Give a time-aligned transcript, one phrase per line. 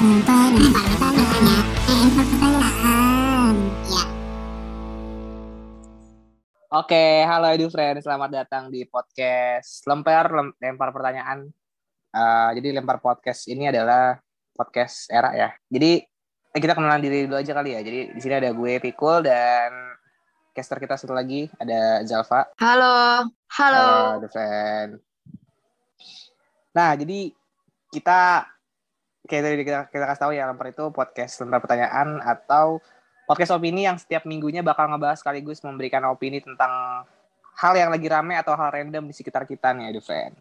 [0.00, 0.64] pertanyaan
[3.84, 4.04] ya
[6.70, 11.50] Oke, halo Edu Friend, selamat datang di podcast Lempar Lem- Lempar Pertanyaan.
[12.16, 14.16] Eh, jadi lempar podcast ini adalah
[14.56, 15.50] podcast era ya.
[15.68, 15.98] Jadi
[16.48, 17.82] eh, kita kenalan diri dulu aja kali ya.
[17.84, 19.98] Jadi di sini ada gue Pikul dan
[20.54, 22.48] caster kita satu lagi ada Zalfa.
[22.56, 24.22] Halo, halo.
[24.22, 24.96] Edu Friend.
[26.70, 27.34] Nah, jadi
[27.90, 28.46] kita
[29.30, 32.82] kayak tadi kita, kita kasih tahu ya lempar itu podcast lempar pertanyaan atau
[33.30, 37.06] podcast opini yang setiap minggunya bakal ngebahas sekaligus memberikan opini tentang
[37.54, 40.34] hal yang lagi rame atau hal random di sekitar kita nih, Edu Friend.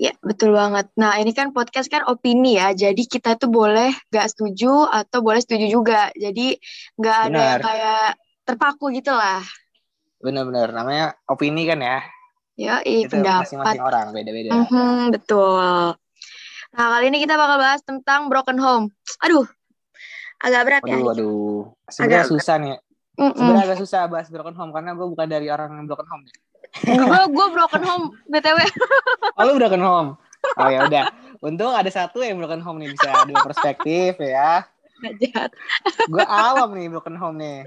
[0.00, 0.88] Ya, betul banget.
[0.96, 2.72] Nah, ini kan podcast kan opini ya.
[2.72, 6.12] Jadi kita tuh boleh gak setuju atau boleh setuju juga.
[6.12, 6.56] Jadi
[7.00, 8.08] nggak ada yang kayak
[8.44, 9.40] terpaku gitu lah.
[10.20, 11.98] Bener-bener, namanya opini kan ya.
[12.56, 13.44] Ya, pendapat.
[13.44, 14.50] masing-masing orang, beda-beda.
[14.52, 15.92] Mhm, betul.
[16.76, 18.84] Nah, kali ini kita bakal bahas tentang broken home.
[19.24, 19.48] Aduh,
[20.44, 21.00] agak berat ya.
[21.00, 21.60] Waduh, waduh.
[21.88, 22.76] Sebenarnya Agak- susah nih.
[23.16, 23.32] Mm-mm.
[23.32, 26.22] Sebenarnya agak susah bahas broken home karena gue bukan dari orang yang broken home.
[26.28, 26.36] nih.
[27.08, 28.58] gue gue broken home btw.
[29.40, 30.08] Oh, lu broken home.
[30.60, 31.12] Oh ya udah.
[31.40, 34.64] Untung ada satu yang broken home nih bisa dua perspektif ya.
[35.20, 35.52] Jahat.
[36.08, 37.58] Gue awam nih broken home nih.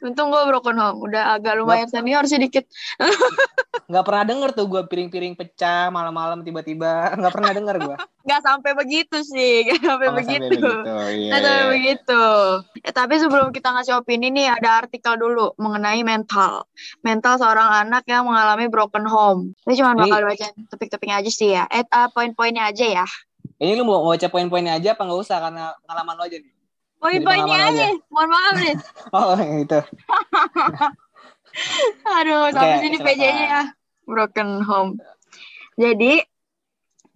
[0.00, 0.98] Untung gue broken home.
[1.04, 2.64] Udah agak lumayan senior sedikit.
[3.90, 7.18] Nggak pernah denger tuh gue piring-piring pecah malam-malam tiba-tiba.
[7.18, 7.96] Nggak pernah denger gue.
[8.30, 9.64] Gak sampai begitu sih.
[9.66, 10.60] Gak sampai Oh, nggak sampai begitu.
[10.60, 10.92] begitu.
[10.92, 11.70] Iya, sampai iya.
[11.72, 12.22] begitu.
[12.84, 16.68] Ya, tapi sebelum kita ngasih opini nih, ada artikel dulu mengenai mental.
[17.00, 19.56] Mental seorang anak yang mengalami broken home.
[19.64, 21.64] Ini cuma bakal baca topik-topiknya aja sih ya.
[21.72, 23.06] Eh, ah, poin-poinnya aja ya.
[23.56, 26.59] Ini lu mau baca poin-poinnya aja apa nggak usah karena pengalaman lo aja nih?
[27.00, 27.86] Poin-poinnya pengalaman aja.
[28.12, 28.76] Mohon maaf nih.
[29.16, 29.78] Oh gitu.
[32.20, 32.96] Aduh, Oke, sampai sini.
[33.00, 33.62] PJ-nya ya.
[34.06, 34.92] Broken home.
[35.74, 36.22] Jadi,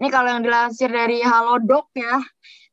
[0.01, 2.19] ini kalau yang dilansir dari Halodoc ya.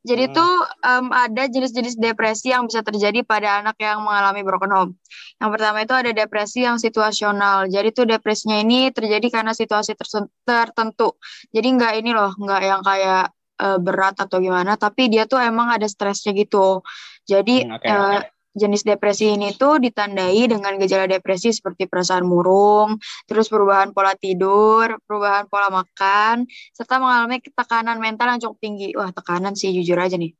[0.01, 0.33] Jadi Hmm.
[0.33, 4.91] tuh em, ada jenis-jenis depresi yang bisa terjadi pada anak yang mengalami broken home.
[5.37, 7.69] Yang pertama itu ada depresi yang situasional.
[7.69, 9.93] Jadi tuh depresinya ini terjadi karena situasi
[10.41, 11.13] tertentu.
[11.53, 13.29] Jadi nggak ini loh, nggak yang kayak
[13.61, 16.81] eh, berat atau gimana, tapi dia tuh emang ada stresnya gitu.
[17.29, 22.99] Jadi Hmm, oke, eh, jenis depresi ini tuh ditandai dengan gejala depresi seperti perasaan murung,
[23.23, 26.43] terus perubahan pola tidur, perubahan pola makan,
[26.75, 28.91] serta mengalami tekanan mental yang cukup tinggi.
[28.99, 30.35] Wah, tekanan sih jujur aja nih.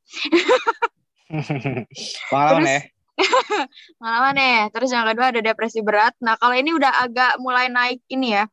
[2.28, 2.80] Pengalaman Terus- ya.
[4.00, 4.58] Pengalaman nih.
[4.72, 6.12] Terus yang kedua ada depresi berat.
[6.20, 8.44] Nah, kalau ini udah agak mulai naik ini ya.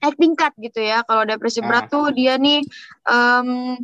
[0.00, 1.02] Naik tingkat gitu ya.
[1.04, 2.62] Kalau depresi berat tuh dia nih
[3.06, 3.76] em,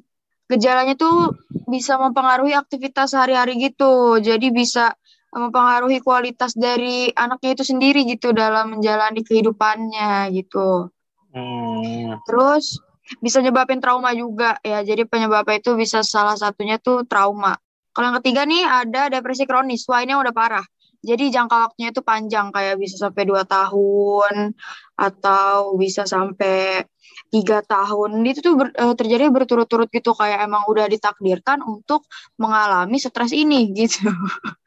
[0.48, 1.36] gejalanya tuh
[1.68, 4.18] bisa mempengaruhi aktivitas sehari-hari gitu.
[4.22, 4.94] Jadi bisa
[5.32, 10.92] mempengaruhi kualitas dari anaknya itu sendiri gitu dalam menjalani kehidupannya gitu.
[11.32, 12.20] Hmm.
[12.28, 12.76] Terus
[13.18, 14.84] bisa nyebabin trauma juga ya.
[14.84, 17.56] Jadi penyebabnya itu bisa salah satunya tuh trauma.
[17.92, 19.84] Kalau yang ketiga nih ada depresi kronis.
[19.88, 20.64] Wah ini udah parah.
[21.02, 24.54] Jadi jangka waktunya itu panjang kayak bisa sampai dua tahun
[24.94, 26.86] atau bisa sampai
[27.34, 28.22] tiga tahun.
[28.22, 32.06] Itu tuh ber- eh, terjadi berturut-turut gitu kayak emang udah ditakdirkan untuk
[32.38, 34.06] mengalami stres ini gitu.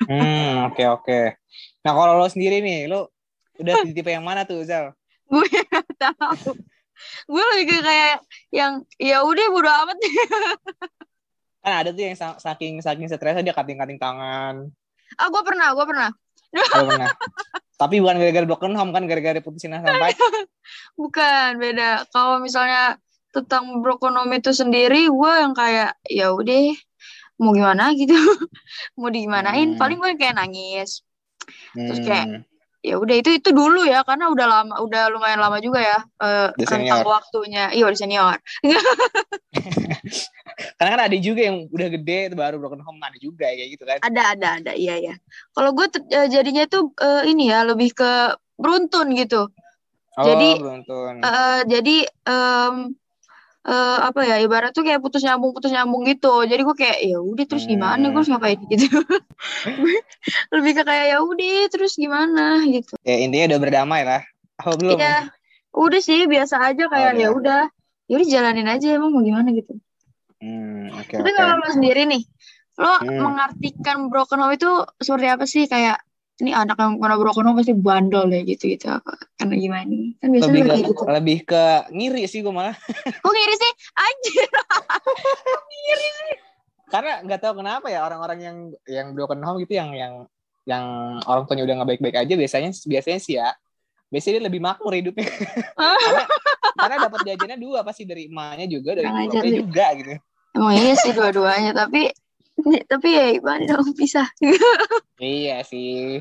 [0.03, 1.19] Hmm, oke oke.
[1.88, 3.16] Nah kalau lo sendiri nih, lo
[3.57, 4.91] udah di tipe yang mana tuh, Zal?
[5.31, 6.51] Gue nggak tahu.
[7.28, 8.16] Gue lebih ke kayak
[8.56, 9.97] yang ya udah bodo amat
[11.66, 14.69] Kan ada tuh yang sa- saking saking stresnya dia kating-kating tangan.
[15.18, 16.09] Ah gue pernah, gue pernah.
[16.51, 17.09] Kalau pernah.
[17.75, 20.16] Tapi bukan gara-gara broken home kan, gara-gara putusin sampai.
[21.00, 22.07] Bukan, beda.
[22.07, 22.95] Kalau misalnya
[23.35, 26.72] tentang broken home itu sendiri, gue yang kayak ya udah
[27.35, 28.16] mau gimana gitu,
[29.00, 29.75] mau digimanain.
[29.75, 29.79] Hmm.
[29.79, 31.03] Paling gue kayak nangis.
[31.75, 32.41] Terus kayak Hmm.
[32.79, 36.47] ya udah itu itu dulu ya, karena udah lama, udah lumayan lama juga ya eh,
[36.63, 37.03] rentang senior.
[37.03, 37.63] waktunya.
[37.75, 38.38] Iya udah senior.
[40.75, 43.83] Karena kan ada juga yang udah gede itu baru broken home ada juga kayak gitu
[43.83, 43.99] kan.
[44.01, 45.16] Ada ada ada, iya ya.
[45.51, 48.12] Kalau gue eh, jadinya tuh eh, ini ya lebih ke
[48.56, 49.51] beruntun gitu.
[50.15, 51.13] Oh, Jadi, beruntun.
[51.19, 52.75] Eh, jadi em,
[53.68, 57.18] eh, apa ya ibarat tuh kayak putus nyambung putus nyambung gitu jadi gue kayak ya
[57.18, 58.13] udah terus gimana Hmm.
[58.13, 58.88] gue harus ngapain gitu
[60.53, 64.21] lebih ke kayak ya udah terus gimana gitu ya intinya udah berdamai lah.
[64.63, 64.95] Oh belum?
[64.95, 65.27] Iya
[65.75, 67.30] udah sih biasa aja kayak Oh, ya iya.
[67.35, 67.62] udah
[68.07, 69.75] ya udah jalanin aja emang mau gimana gitu
[70.45, 71.38] Hmm, oke tapi oke.
[71.42, 72.21] kalau lo sendiri nih
[72.77, 73.18] lo Hmm.
[73.24, 74.69] mengartikan broken home itu
[75.00, 75.65] seperti apa sih?
[75.65, 76.03] Kayak
[76.38, 80.27] ini anak yang kena broken home pasti bandel ya gitu gitu apa karena gimana kan
[80.30, 81.03] biasanya Lebih ke, gitu.
[81.07, 81.63] lebih ke
[81.95, 82.75] ngiri sih gue malah.
[83.24, 83.71] kok ngiri sih?
[83.95, 84.50] Anjir.
[86.92, 90.13] Karena nggak tahu kenapa ya orang-orang yang yang broken home gitu yang yang
[90.68, 90.83] yang
[91.25, 93.50] orang tuanya udah nggak baik-baik aja biasanya biasanya sih ya
[94.12, 95.25] biasanya dia lebih makmur hidupnya.
[95.80, 96.24] Karena,
[96.75, 99.59] karena dapat jajannya dua pasti dari emaknya juga dari bapaknya sih.
[99.63, 100.13] juga gitu
[100.56, 102.16] Emang iya sih dua-duanya, tapi
[102.88, 104.28] tapi ya gimana dong pisah.
[105.19, 106.19] Iya sih.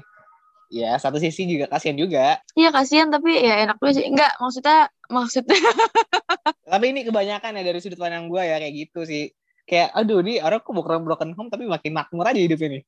[0.70, 2.38] Ya, satu sisi juga kasihan juga.
[2.54, 4.06] Iya kasihan tapi ya enak juga sih.
[4.06, 5.58] Enggak, maksudnya maksudnya
[6.70, 9.30] Tapi ini kebanyakan ya dari sudut pandang gue ya kayak gitu sih.
[9.66, 12.82] Kayak, aduh nih orang kok broken, broken home tapi makin makmur aja hidup ini.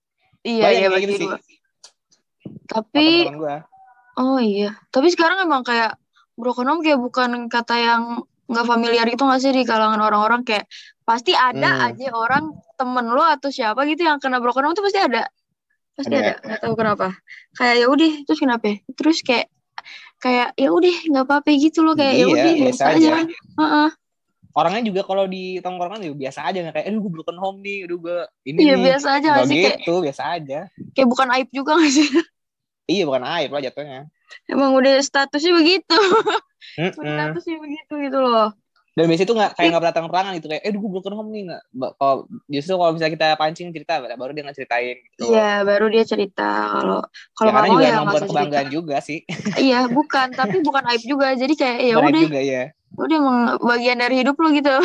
[0.47, 1.27] iya Banyak iya kayak gitu sih.
[1.27, 1.39] gua.
[2.71, 3.07] Tapi
[4.19, 5.99] oh iya, tapi sekarang emang kayak
[6.39, 8.03] broken home kayak bukan kata yang
[8.47, 10.71] nggak familiar gitu nggak sih di kalangan orang-orang kayak
[11.06, 11.87] pasti ada Hmm.
[11.94, 12.44] aja orang
[12.75, 15.23] temen lo atau siapa gitu yang kena broken home tuh pasti ada
[15.97, 16.20] pasti Ada.
[16.20, 17.06] ada nggak tahu kenapa
[17.56, 18.76] kayak ya udah terus kenapa ya?
[18.93, 19.47] terus kayak
[20.19, 23.11] kayak ya udah nggak apa-apa gitu loh kayak ya Iya, udah biasa aja aja.
[23.14, 23.26] kan
[23.56, 23.88] Heeh.
[24.56, 27.85] Orangnya juga kalau di tongkrongan juga biasa aja nggak kayak, aduh gue broken home nih,
[27.85, 28.17] aduh gue
[28.49, 28.85] ini iya nih.
[28.88, 30.59] biasa aja Nggak sih kayak gitu, biasa aja.
[30.97, 32.09] kayak bukan aib juga nggak sih
[32.88, 34.00] Iya bukan aib lah jatuhnya.
[34.49, 37.14] emang udah statusnya begitu udah Mm-mm.
[37.14, 38.49] statusnya begitu gitu loh
[38.97, 41.43] Dan biasanya tuh nggak kayak nggak pernah terang-terangan gitu kayak, eh gue broken home nih
[41.53, 41.63] nggak.
[42.01, 42.17] Kalau
[42.49, 44.97] justru kalau misalnya kita pancing cerita, baru dia nggak ceritain.
[44.97, 45.23] Gitu.
[45.29, 47.01] Iya, baru dia cerita kalau
[47.37, 48.61] kalau Ya, mau juga ya emang nggak buat usah cerita.
[48.73, 49.19] juga sih.
[49.69, 51.29] Iya, bukan, tapi bukan aib juga.
[51.37, 52.63] Jadi kayak ya udah, juga ya.
[52.97, 54.73] udah emang bagian dari hidup lo gitu.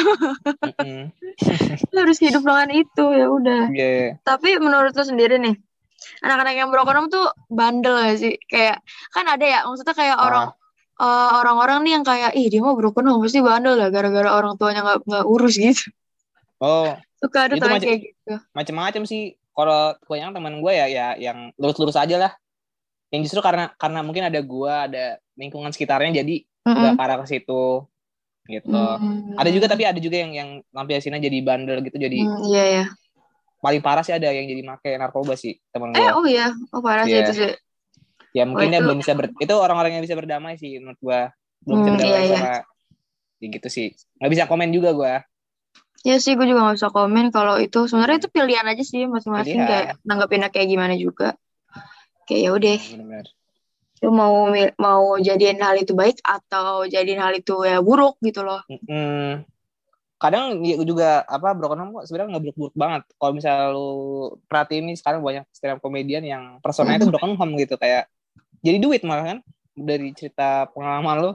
[1.95, 3.61] Lo harus hidup dengan itu ya udah.
[3.71, 4.19] Iya.
[4.27, 5.55] Tapi menurut lo sendiri nih,
[6.19, 8.35] anak-anak yang broken home tuh bandel gak sih?
[8.45, 8.83] Kayak
[9.15, 10.51] kan ada ya, maksudnya kayak Ah.
[11.01, 14.29] Orang eh, orang-orang nih yang kayak ih dia mau broken home pasti bandel lah gara-gara
[14.29, 15.89] orang tuanya nggak nggak urus gitu.
[16.61, 18.33] Oh, Suka ada macam- kayak gitu.
[18.53, 19.33] macam-macam sih.
[19.51, 22.31] Kalau kebanyakan teman gue ya, ya yang lurus-lurus aja lah.
[23.11, 25.05] Yang justru karena karena mungkin ada gue, ada
[25.35, 27.01] lingkungan sekitarnya, jadi nggak Mm-mm.
[27.01, 27.83] parah ke situ.
[28.47, 28.71] Gitu.
[28.71, 29.35] Hmm.
[29.37, 32.85] Ada juga tapi ada juga yang yang lampiasinnya jadi bandel gitu, jadi Hmm, iya ya.
[33.61, 36.01] paling parah sih ada yang jadi make narkoba sih teman gue.
[36.01, 37.21] Eh oh iya, oh parah sih Iya.
[37.21, 37.51] itu sih.
[38.31, 40.99] Ya mungkin oh, dia itu- belum bisa ber, itu orang-orang yang bisa berdamai sih menurut
[40.99, 41.21] gue.
[41.67, 42.39] Belum bisa Hmm, berdamai iya, iya.
[42.39, 42.53] sama
[43.41, 43.87] ya gitu sih.
[44.21, 45.13] Nggak bisa komen juga gue.
[46.01, 49.61] Ya sih, gue juga gak bisa komen kalau itu sebenarnya itu pilihan aja sih masing-masing
[49.61, 51.37] kayak nanggepinnya kayak gimana juga.
[52.25, 53.25] Kayak ya udah, Benar.
[54.01, 54.49] lu mau
[54.81, 58.65] mau jadiin hal itu baik atau jadiin hal itu ya buruk gitu loh.
[58.65, 59.45] Mm,
[60.17, 63.01] kadang ya juga apa broken home kok sebenarnya nggak buruk-buruk banget.
[63.21, 63.89] Kalau misalnya lu
[64.49, 68.09] perhatiin nih sekarang banyak stand up comedian yang personanya itu broken home gitu kayak
[68.61, 69.37] jadi duit malah kan
[69.73, 71.31] dari cerita pengalaman lu.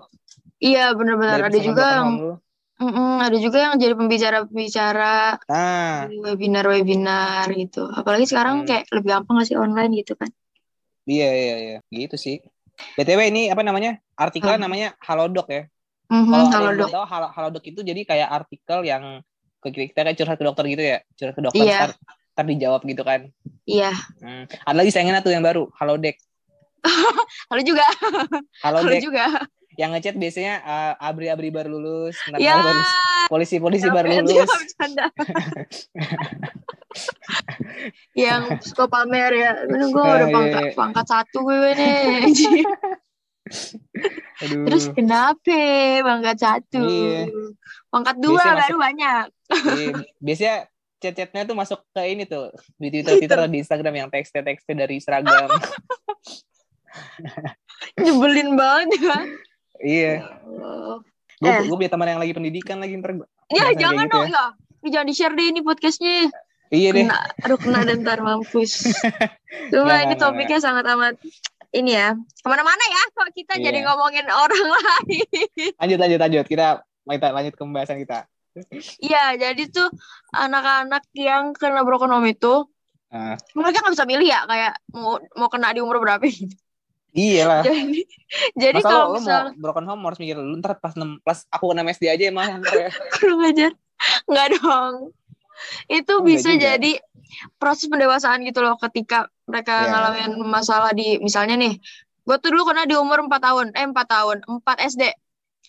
[0.56, 2.34] Iya benar-benar ada juga yang lu.
[2.76, 7.84] mm-mm, ada juga yang jadi pembicara-pembicara Nah, di webinar-webinar gitu.
[7.87, 8.69] Apalagi sekarang Hmm.
[8.69, 10.28] kayak lebih gampang ngasih online gitu kan.
[11.06, 12.43] iya iya iya, gitu sih.
[12.99, 14.02] BTW ini apa namanya?
[14.14, 14.67] Artikelnya Hmm.
[14.67, 15.70] namanya Halodoc ya.
[16.06, 19.23] Mhm, Kalau belum tahu Halo- Halodoc itu jadi kayak artikel yang
[19.58, 20.99] ke kita kayak curhat ke dokter gitu ya.
[21.14, 21.81] Curhat ke dokter Iya.
[22.34, 23.31] ntar, dijawab gitu kan.
[23.64, 23.94] Iya.
[24.19, 24.50] Hmm.
[24.67, 26.19] Ada lagi sayangannya tuh yang baru, Halodeck.
[27.52, 27.86] Lalu juga,
[28.64, 29.24] lalu Halodeck juga.
[29.76, 32.56] yang ngechat biasanya uh, abri-abri baru lulus, Ya.
[32.58, 32.80] baru
[33.28, 34.48] polisi-polisi baru lulus.
[38.16, 39.52] yang suka pamer ya.
[39.68, 40.72] Gue Ah, udah iya, pangkat, iya.
[40.74, 41.96] pangkat satu gue nih.
[44.42, 44.64] Aduh.
[44.66, 45.58] Terus kenapa
[46.02, 46.82] pangkat satu?
[46.82, 47.28] Iya.
[47.92, 49.24] Pangkat dua Biasanya baru banyak.
[49.76, 50.56] Iya, biasanya
[50.96, 52.48] chat-chatnya tuh masuk ke ini tuh
[52.80, 55.46] di Twitter, Twitter di Instagram yang teksnya-teksnya dari seragam.
[58.02, 59.18] Nyebelin banget ya.
[59.80, 60.12] iya.
[60.25, 61.00] Allah.
[61.37, 61.61] Gue Eh.
[61.68, 63.12] gue punya teman yang lagi pendidikan lagi ntar
[63.52, 64.47] Ya jangan gitu dong ya.
[64.82, 66.32] Ini jangan di-share deh ini podcastnya.
[66.73, 67.04] Iya deh.
[67.06, 68.88] Kena, aduh kena dan ntar mampus.
[69.70, 71.14] Cuma ini nggak, topiknya sangat amat
[71.70, 72.16] ini ya.
[72.16, 73.70] Ke mana-mana ya kok kita Iya.
[73.70, 75.26] jadi ngomongin orang lain.
[75.76, 76.44] Lanjut lanjut lanjut.
[76.49, 76.66] Kita
[77.06, 78.26] kita lanjut ke pembahasan kita.
[78.99, 79.92] Iya, jadi tuh
[80.32, 82.64] anak-anak yang kena broken home itu
[83.06, 86.50] Nah, mereka nggak bisa milih ya kayak mau mau kena di umur berapa gitu.
[87.16, 87.62] Iya lah.
[87.64, 88.00] jadi
[88.54, 91.38] jadi Masa kalau lo, misal mau broken home harus mikir lu ntar pas 6 pas
[91.49, 92.90] aku kena SD aja emang ntar ya.
[93.16, 93.73] kurang ajar
[94.28, 94.94] nggak dong
[95.88, 96.62] itu Enggak bisa juga.
[96.76, 96.92] jadi
[97.56, 99.88] proses pendewasaan gitu loh ketika mereka Ya.
[99.88, 101.80] ngalamin masalah di misalnya nih
[102.23, 105.04] gue tuh dulu kena di umur 4 tahun eh 4 tahun 4 SD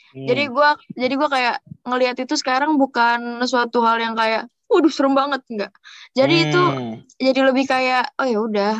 [0.07, 0.23] Hmm.
[0.23, 5.11] jadi gua jadi gua kayak ngelihat itu sekarang bukan suatu hal yang kayak waduh serem
[5.11, 5.71] banget enggak
[6.15, 7.03] jadi itu Hmm.
[7.19, 8.75] jadi lebih kayak oh ya udah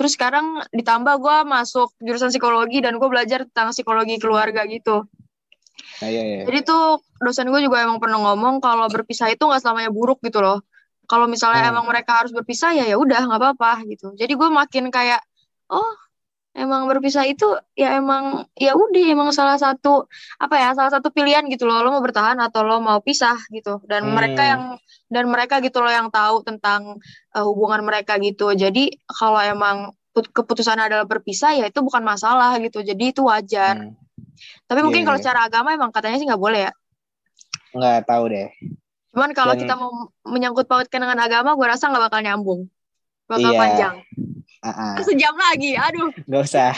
[0.00, 5.04] terus sekarang ditambah gua masuk jurusan psikologi dan gua belajar tentang psikologi keluarga gitu
[6.00, 6.42] Nah, iya, iya.
[6.48, 10.40] jadi tuh dosen gue juga emang pernah ngomong kalau berpisah itu nggak selamanya buruk gitu
[10.40, 10.64] loh
[11.04, 11.72] kalau misalnya Hmm.
[11.76, 15.20] emang mereka harus berpisah ya ya udah nggak apa-apa gitu jadi gue makin kayak
[15.68, 15.92] oh
[16.50, 21.46] emang berpisah itu ya emang ya udah emang salah satu apa ya salah satu pilihan
[21.46, 24.14] gitu loh lo mau bertahan atau lo mau pisah gitu dan Hmm.
[24.18, 24.62] mereka yang
[25.06, 26.98] dan mereka gitu loh yang tahu tentang
[27.32, 29.76] uh, hubungan mereka gitu jadi kalau emang
[30.10, 33.94] put- keputusan adalah berpisah ya itu bukan masalah gitu jadi itu wajar Hmm.
[34.66, 35.24] tapi mungkin Iya, kalau iya.
[35.24, 36.72] secara agama emang katanya sih nggak boleh ya
[37.70, 38.50] Nggak tahu deh.
[39.14, 39.90] Cuman kalau Dan- kita mau
[40.26, 42.60] menyangkut pautkan dengan agama, gue rasa nggak bakal nyambung.
[43.30, 43.58] Bakal Iya.
[43.58, 43.94] panjang.
[44.60, 45.00] Ah.
[45.00, 46.12] Sejam lagi, aduh.
[46.28, 46.72] Gak usah,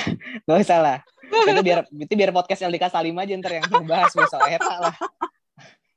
[0.46, 0.98] gak usah lah.
[1.26, 4.94] Itu biar itu biar podcast LDK Salim aja ntar yang bahas besok eta lah.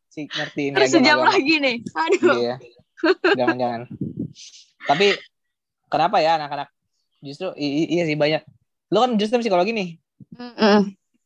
[0.10, 1.34] Si ngerti ini Terus sejam agama-agama.
[1.38, 1.76] lagi nih.
[1.94, 2.36] Aduh.
[2.42, 2.56] Iya.
[3.38, 3.82] Jangan-jangan.
[4.86, 5.08] Tapi
[5.86, 6.70] kenapa ya anak-anak
[7.20, 8.42] justru i- iya sih banyak.
[8.90, 9.90] Lu kan justru psikologi nih.
[10.40, 10.80] Mm-mm.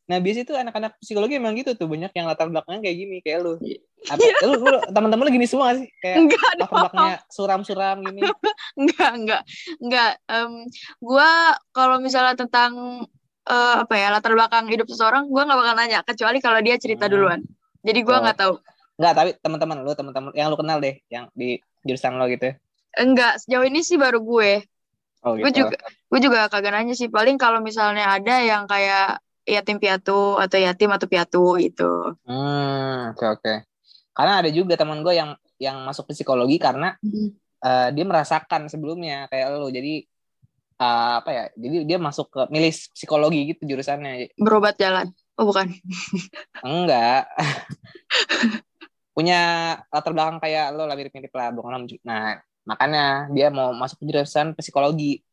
[0.10, 3.46] Nah, biasanya tuh anak-anak psikologi emang gitu tuh banyak yang latar belakangnya kayak gini kayak
[3.46, 3.62] lu.
[4.08, 4.36] Apa Iya.
[4.48, 5.88] lu, lu teman-teman lu gini semua gak sih?
[6.00, 8.22] Kayak Enggak belakangnya suram-suram gini.
[8.80, 9.42] Enggak, enggak.
[9.78, 10.12] Enggak.
[10.26, 10.52] Em,
[11.00, 11.30] gua
[11.70, 13.04] kalau misalnya tentang
[13.44, 17.10] eh, apa ya latar belakang hidup seseorang, gua nggak bakal nanya kecuali kalau dia cerita
[17.10, 17.14] Hmm.
[17.14, 17.40] duluan.
[17.82, 18.22] Jadi gua Oh.
[18.24, 18.54] nggak tahu.
[18.96, 22.52] Enggak, tapi teman-teman lu, teman-teman yang lu kenal deh, yang di jurusan lo gitu.
[22.94, 24.64] Enggak, sejauh ini sih baru gue.
[25.20, 25.68] Oh, Gue gitu.
[25.68, 27.08] juga gue juga kagak nanya sih.
[27.08, 32.16] Paling kalau misalnya ada yang kayak yatim piatu atau yatim atau piatu gitu.
[32.24, 33.54] Hmm, oke oke.
[34.20, 35.32] Karena ada juga teman gue yang
[35.64, 37.00] yang masuk psikologi karena
[37.64, 39.72] eh, dia merasakan sebelumnya kayak lo.
[39.72, 40.04] Jadi
[40.76, 41.44] eh, apa ya?
[41.56, 44.36] Jadi dia masuk ke milih psikologi gitu jurusannya.
[44.36, 45.08] Berobat jalan.
[45.40, 45.72] Oh bukan.
[46.60, 47.32] Enggak.
[49.16, 49.40] Punya
[49.88, 54.52] latar belakang kayak lo lah mirip-mirip lah bukan Nah, makanya dia mau masuk ke jurusan
[54.60, 55.24] psikologi.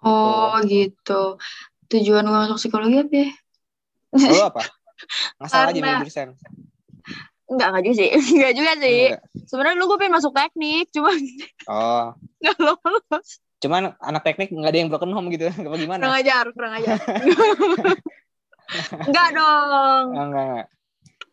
[0.00, 1.36] Oh gitu.
[1.92, 3.30] Tujuan gue masuk psikologi apa ya?
[4.16, 4.64] Lo apa?
[5.40, 6.28] Masalah aja Karena- milih jurusan.
[7.50, 8.10] Enggak, enggak juga sih.
[8.38, 9.00] Enggak juga sih.
[9.10, 9.20] Enggak.
[9.50, 11.10] Sebenarnya dulu gue pengen masuk teknik, cuma
[11.66, 12.04] Oh,
[12.40, 13.28] enggak lolos.
[13.60, 15.46] cuman anak teknik nggak ada yang broken home gitu.
[15.50, 16.14] Apa Kurang gimana?
[16.16, 16.96] ajar, kurang ajar.
[19.06, 20.04] enggak dong.
[20.14, 20.66] Oh, enggak, enggak.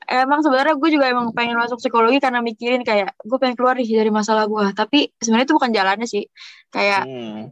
[0.08, 4.08] Emang sebenarnya gue juga emang pengen masuk psikologi karena mikirin kayak gue pengen keluar dari
[4.10, 4.72] masalah gue.
[4.72, 6.24] Tapi sebenarnya itu bukan jalannya sih.
[6.72, 7.52] Kayak Hmm.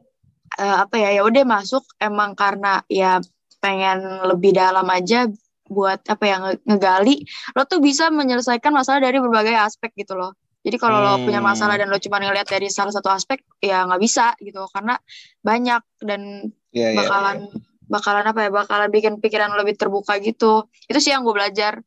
[0.56, 1.20] eh, apa ya?
[1.20, 3.20] Ya udah masuk emang karena ya
[3.60, 5.28] pengen lebih dalam aja
[5.66, 7.16] buat apa ya nge- ngegali
[7.54, 10.34] lo tuh bisa menyelesaikan masalah dari berbagai aspek gitu loh.
[10.62, 11.50] Jadi kalau lo punya Hmm.
[11.50, 14.98] masalah dan lo cuma ngelihat dari salah satu aspek ya nggak bisa gitu karena
[15.40, 16.22] banyak dan
[16.70, 16.98] Iya, iya.
[16.98, 17.38] bakalan
[17.86, 21.78] bakalan apa ya bakalan bikin pikiran lo lebih terbuka gitu itu sih yang gue belajar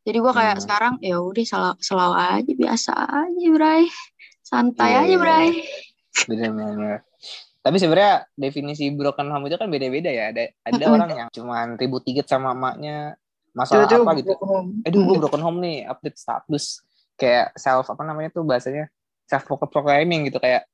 [0.00, 0.62] jadi gue kayak Hmm.
[0.62, 3.82] sekarang ya udah selalu, selalu aja biasa aja Bray
[4.40, 5.48] santai Iya, aja iya, Bray
[6.26, 7.02] Bener-bener.
[7.60, 10.32] Tapi sebenarnya definisi broken home itu kan beda-beda ya.
[10.32, 13.20] Ada ada orang yang cuman ribut dikit sama emaknya,
[13.52, 14.32] masalah Tiba-tiba apa gitu.
[14.40, 14.80] home.
[14.88, 16.80] Aduh, gue broken home nih, update status.
[17.20, 18.88] Kayak self apa namanya tuh bahasanya?
[19.28, 20.40] Self proclaiming gitu.
[20.40, 20.64] Kayak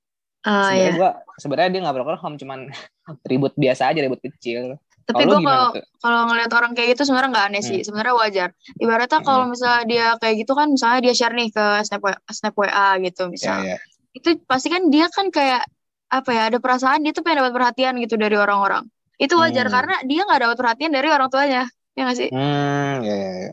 [0.47, 0.95] Ah, sebenarnya ya.
[0.95, 1.11] gua
[1.43, 2.59] sebenarnya dia nggak broken home cuman
[3.31, 4.78] ribut biasa aja ribut kecil.
[5.07, 5.71] tapi gue kalau
[6.02, 7.78] kalau ngeliat orang kayak gitu sebenarnya nggak aneh sih.
[7.83, 8.49] Sebenarnya wajar.
[8.78, 12.55] Ibaratnya kalau misalnya dia kayak gitu kan misalnya dia share nih ke snap WA, snap
[12.59, 13.78] WA gitu Ya, misalnya ya.
[14.19, 15.62] itu pasti kan dia kan kayak
[16.07, 18.87] apa ya ada perasaan dia tuh pengen dapat perhatian gitu dari orang-orang
[19.19, 19.75] itu wajar Hmm.
[19.75, 21.63] karena dia nggak dapat perhatian dari orang tuanya
[21.97, 23.53] ya nggak sih Hmm, ya, ya, ya.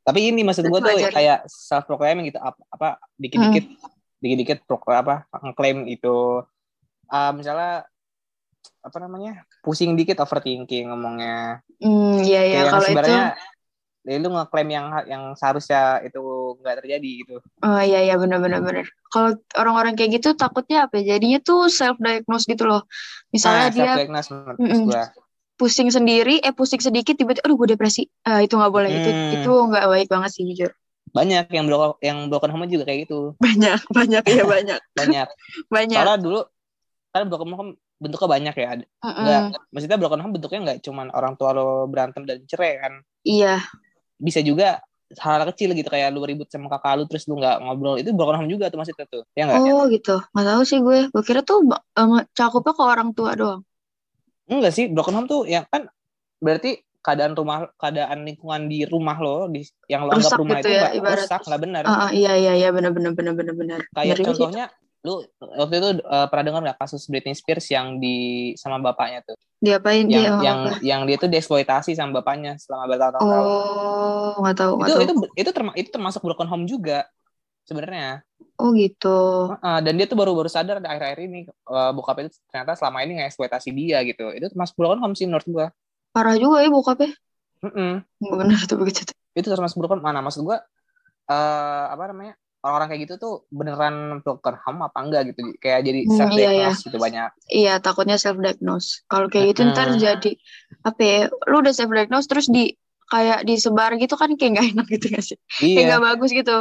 [0.00, 1.12] Tapi ini maksud gue tuh wajar.
[1.12, 2.88] kayak self proclaiming gitu apa, apa
[3.20, 3.64] dikit-dikit
[4.18, 6.40] dikit-dikit pro, apa ngeklaim itu
[7.12, 7.84] ah, misalnya
[8.80, 13.24] apa namanya pusing dikit overthinking ngomongnya Hmm, iya iya kalau itu sebenarnya
[14.00, 16.20] ya lu ngeklaim yang yang seharusnya itu
[16.60, 17.36] nggak terjadi gitu.
[17.60, 18.86] oh iya iya benar benar benar.
[19.12, 21.16] Kalau orang-orang kayak gitu takutnya apa ya?
[21.16, 22.88] Jadinya tuh self diagnose gitu loh.
[23.28, 23.92] Misalnya nah, dia
[24.56, 24.88] Mm-mm.
[24.88, 25.12] gua.
[25.60, 28.08] pusing sendiri, eh pusing sedikit tiba-tiba aduh gue depresi.
[28.24, 28.88] Ah, itu nggak boleh.
[28.88, 29.32] Itu Hmm.
[29.36, 30.72] itu nggak baik banget sih jujur.
[31.12, 33.36] Banyak yang broken yang broken home juga kayak gitu.
[33.36, 34.80] Banyak, banyak ya banyak.
[34.96, 35.28] Banyak.
[35.74, 36.00] Banyak.
[36.00, 36.40] Soalnya dulu
[37.12, 38.66] kan broken home bentuknya banyak ya.
[38.72, 39.24] Ada- Mm-mm.
[39.28, 42.92] Nggak, maksudnya broken home bentuknya nggak cuman orang tua lo berantem dan cerai kan.
[43.20, 43.60] Iya,
[44.26, 44.66] Bisa juga
[45.18, 48.36] hal kecil gitu kayak lu ribut sama kakak lu terus lu nggak ngobrol itu broken
[48.38, 49.22] home juga tuh maksudnya tuh.
[49.34, 49.62] Ya nggak?
[49.66, 50.10] Oh gitu.
[50.32, 50.98] Nggak tahu sih gue.
[51.12, 51.56] Gue kira tuh
[51.98, 53.60] em, cakupnya ke orang tua doang.
[54.50, 55.86] Enggak sih, broken home tuh yang kan
[56.42, 60.76] berarti keadaan rumah keadaan lingkungan di rumah lo di yang lo anggap rumah gitu itu
[60.76, 61.18] ya, nggak ibarat.
[61.26, 63.80] rusak nggak benar Ah, ah, iya iya iya benar benar benar benar benar.
[63.96, 64.48] kayak Benar juga sih.
[65.00, 68.16] Lu waktu itu eh, pernah dengar nggak kasus Britney Spears yang di
[68.60, 70.32] sama bapaknya tuh Diapain yang dia?
[70.40, 75.02] yang yang dia tuh dieksploitasi sama bapaknya selama bertahun-tahun Oh, nggak tahu itu tahu.
[75.04, 77.04] itu itu terma- itu termasuk broken home juga
[77.68, 78.24] sebenarnya
[78.60, 79.08] Oh gitu.
[79.56, 83.12] Heeh, dan dia tuh baru-baru sadar di akhir-akhir ini eh, bokap itu ternyata selama ini
[83.24, 85.66] ngeksploitasi dia gitu itu termasuk broken home sih menurut gua
[86.12, 87.14] Parah juga ya bokapnya.
[87.64, 88.04] Mm-mm.
[88.20, 89.00] Nggak benar tuh begitu.
[89.36, 90.58] itu termasuk broken mana maksud gua
[91.30, 96.00] eh apa namanya orang-orang kayak gitu tuh beneran broken home apa enggak gitu kayak jadi
[96.04, 98.88] Hmm, self iya, diagnose gitu banyak Iya, takutnya self diagnose.
[99.10, 100.00] Kalau kayak gitu ntar Mm-mm.
[100.04, 100.28] jadi
[100.88, 101.16] apa ya?
[101.50, 102.60] Lu udah self diagnose terus di
[103.12, 105.38] kayak disebar gitu kan kayak nggak enak gitu gak sih?
[105.72, 106.52] Kayak iya nggak bagus gitu.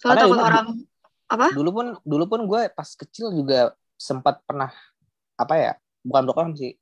[0.00, 0.66] Soalnya takut dulu- orang
[1.34, 1.46] apa?
[1.56, 3.74] dulu pun dulu pun gue pas kecil juga
[4.08, 4.70] sempat pernah
[5.38, 5.72] apa ya
[6.06, 6.72] bukan broken home sih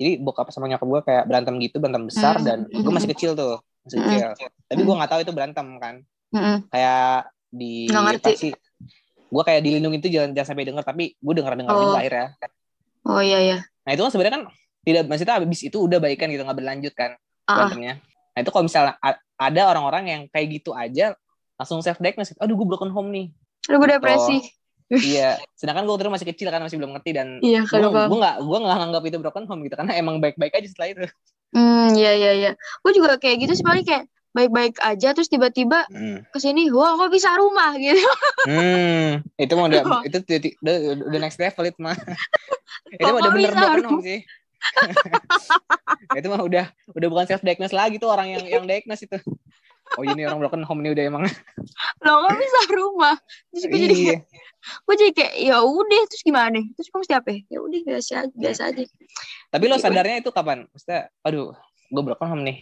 [0.00, 2.96] jadi bokap sama nyokap gue kayak berantem gitu berantem besar Hmm, dan gue hmm.
[2.96, 4.04] masih kecil tuh masih Hmm.
[4.04, 4.26] kecil
[4.68, 5.94] tapi gue nggak tahu itu berantem kan
[6.34, 6.68] Mm-mm.
[6.72, 8.26] kayak di Nggak ngerti.
[8.26, 8.52] apa sih
[9.26, 11.82] gue kayak dilindungi itu jangan jangan sampai denger tapi gue denger denger Oh.
[11.84, 12.26] juga akhirnya
[13.02, 13.58] Oh iya iya.
[13.82, 14.44] nah itu kan sebenarnya kan
[14.82, 17.10] tidak maksudnya habis itu udah baikan gitu nggak berlanjut kan
[17.44, 17.54] ah.
[17.66, 17.94] berantemnya
[18.32, 18.94] nah itu kalau misalnya
[19.36, 21.14] ada orang-orang yang kayak gitu aja
[21.54, 23.26] langsung self diagnose aduh gue broken home nih
[23.66, 24.38] Aduh, gue depresi.
[24.92, 27.78] iya sedangkan gue waktu itu masih kecil kan masih belum ngerti dan Iya, gue
[28.12, 31.02] nggak gue nggak nganggap itu broken home gitu karena emang baik-baik aja setelah itu
[31.50, 32.50] Hmm, iya iya iya.
[32.82, 36.28] Gue juga kayak gitu sih paling kayak baik-baik aja terus tiba-tiba hmm.
[36.28, 38.04] ke sini, wah kok bisa rumah gitu.
[38.44, 40.18] Hmm, itu mah udah itu
[40.60, 41.96] udah, next level itu mah.
[42.92, 44.20] itu mah udah bener home sih.
[46.18, 49.16] itu mah udah udah bukan self diagnose lagi tuh orang yang yang diagnose itu.
[49.94, 51.22] Oh ini orang broken home ini udah emang.
[52.02, 53.14] Loh kok bisa rumah?
[53.54, 54.18] Terus gue jadi iya.
[54.82, 56.74] gue jadi kayak ya udah terus gimana nih?
[56.74, 57.28] Terus gue mesti apa?
[57.30, 57.40] ya?
[57.46, 58.82] Ya udah biasa aja, biasa aja.
[59.54, 60.66] Tapi lo sadarnya itu kapan?
[60.74, 61.54] Maksudnya, aduh,
[61.86, 62.58] gue broken home nih.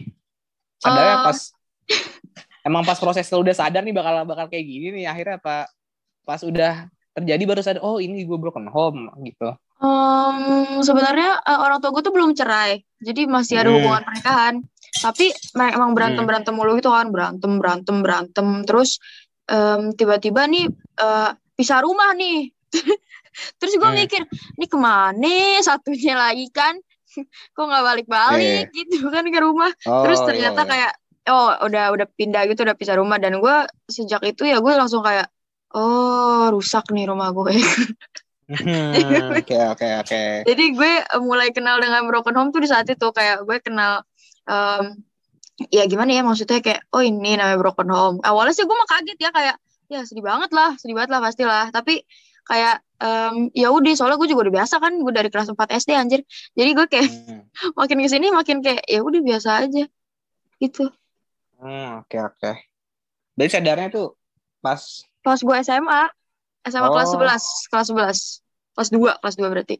[0.77, 1.25] Sadarnya Eh.
[1.25, 1.39] pas
[2.65, 5.69] emang pas proses lo udah sadar nih bakal bakal kayak gini nih akhirnya apa
[6.25, 9.53] pas udah terjadi baru sadar oh ini gue broken home gitu.
[9.75, 13.77] Em, sebenarnya eh, orang tua gue tuh belum cerai, jadi masih ada Hmm.
[13.79, 14.53] hubungan pernikahan.
[14.95, 18.47] Tapi emang berantem berantem mulu gitu kan, berantem berantem berantem.
[18.63, 18.97] Terus
[19.45, 22.49] em, tiba-tiba nih eh, pisah rumah nih.
[23.59, 23.99] Terus gue Hmm.
[23.99, 24.21] mikir,
[24.57, 26.79] ini ke mana satunya lagi kan?
[27.55, 29.71] Kok nggak balik-balik gitu kan ke rumah?
[29.87, 30.69] Oh, Terus iya, ternyata iya.
[30.71, 30.93] kayak
[31.29, 33.55] oh udah udah pindah gitu, udah pisah rumah dan gue
[33.89, 35.27] sejak itu ya gue langsung kayak
[35.75, 37.53] oh rusak nih rumah gue.
[38.45, 40.21] Hmm, Oke oke oke.
[40.45, 44.05] Jadi gue eh, mulai kenal dengan broken home tuh di saat itu kayak gue kenal
[44.45, 45.01] em,
[45.73, 48.17] ya gimana ya maksudnya kayak oh ini namanya broken home.
[48.21, 49.55] Awalnya sih gue mah kaget ya kayak
[49.89, 51.65] ya sedih banget lah, sedih banget lah pastilah.
[51.73, 52.05] Tapi
[52.45, 55.91] kayak em, ya udah soalnya gue juga udah biasa kan gue dari kelas 4 SD
[55.97, 56.21] anjir.
[56.53, 57.41] Jadi gue kayak Hmm.
[57.81, 59.83] makin ke sini makin kayak ya udah biasa aja
[60.61, 60.85] gitu.
[61.57, 62.51] Hmm, oke oke.
[63.35, 64.15] Jadi sadarnya tuh
[64.59, 64.79] pas
[65.19, 66.01] Pas gue SMA,
[66.63, 67.17] SMA kelas Oh.
[67.17, 68.19] 11, kelas 11.
[68.75, 69.75] Kelas 2, kelas 2 berarti.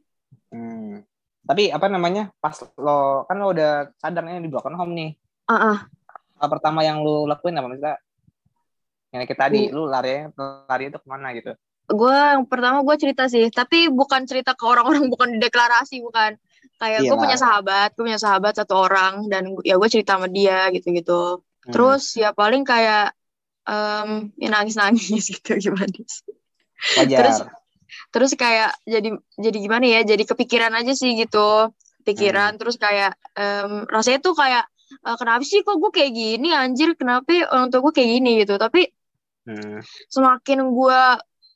[0.49, 1.05] hmm.
[1.45, 2.33] Tapi apa namanya?
[2.41, 5.11] Pas lo kan lo udah sadarnya di broken home nih.
[5.45, 5.77] Heeh.
[6.35, 7.97] Hal pertama yang lo lakuin apa maksudnya?
[9.13, 9.73] Yang kita tadi, Hmm.
[9.77, 10.25] lu lari
[10.65, 11.53] lari itu ke mana gitu?
[11.85, 16.33] gue yang pertama gue cerita sih tapi bukan cerita ke orang-orang bukan deklarasi bukan
[16.81, 20.65] kayak gue punya sahabat gue punya sahabat satu orang dan ya gue cerita sama dia
[20.73, 21.73] gitu-gitu Hmm.
[21.73, 23.11] terus ya paling kayak
[23.65, 26.33] em ya nangis-nangis gitu gimana sih
[27.01, 27.17] wajar.
[27.17, 27.37] terus
[28.13, 31.73] terus kayak jadi jadi gimana ya jadi kepikiran aja sih gitu
[32.05, 36.93] pikiran terus kayak em, rasanya tuh kayak eh, kenapa sih kok gue kayak gini anjir
[36.93, 38.93] kenapa orang tua gue kayak gini gitu tapi
[39.45, 39.77] Hmm.
[40.09, 41.01] semakin gue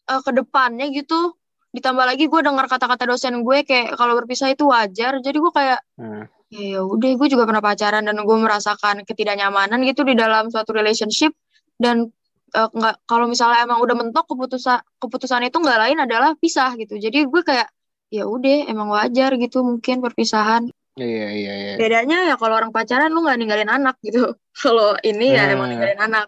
[0.05, 1.33] ke depannya gitu
[1.69, 5.79] ditambah lagi gue dengar kata-kata dosen gue kayak kalau berpisah itu wajar jadi gue kayak
[5.97, 6.25] Hmm.
[6.49, 10.73] Ya ya udah gue juga pernah pacaran dan gue merasakan ketidaknyamanan gitu di dalam suatu
[10.73, 11.33] relationship
[11.77, 12.09] dan
[12.51, 16.97] eh, nggak kalau misalnya emang udah mentok keputusan keputusan itu nggak lain adalah pisah gitu
[16.97, 17.69] jadi gue kayak
[18.09, 20.65] ya udah emang wajar gitu mungkin perpisahan
[20.99, 21.73] Iya iya iya.
[21.79, 24.33] bedanya ya kalau orang pacaran lu nggak ninggalin anak gitu
[24.65, 25.77] kalau ini ya emang Hmm.
[25.77, 26.27] ninggalin anak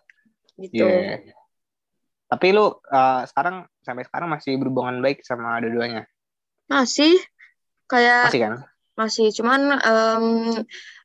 [0.55, 1.33] gitu Iya.
[2.31, 6.07] Tapi lu uh, sekarang sampai sekarang masih berhubungan baik sama dua-duanya.
[6.71, 7.19] masih
[7.91, 8.53] kayak Masih kan?
[8.95, 10.25] Masih cuman em,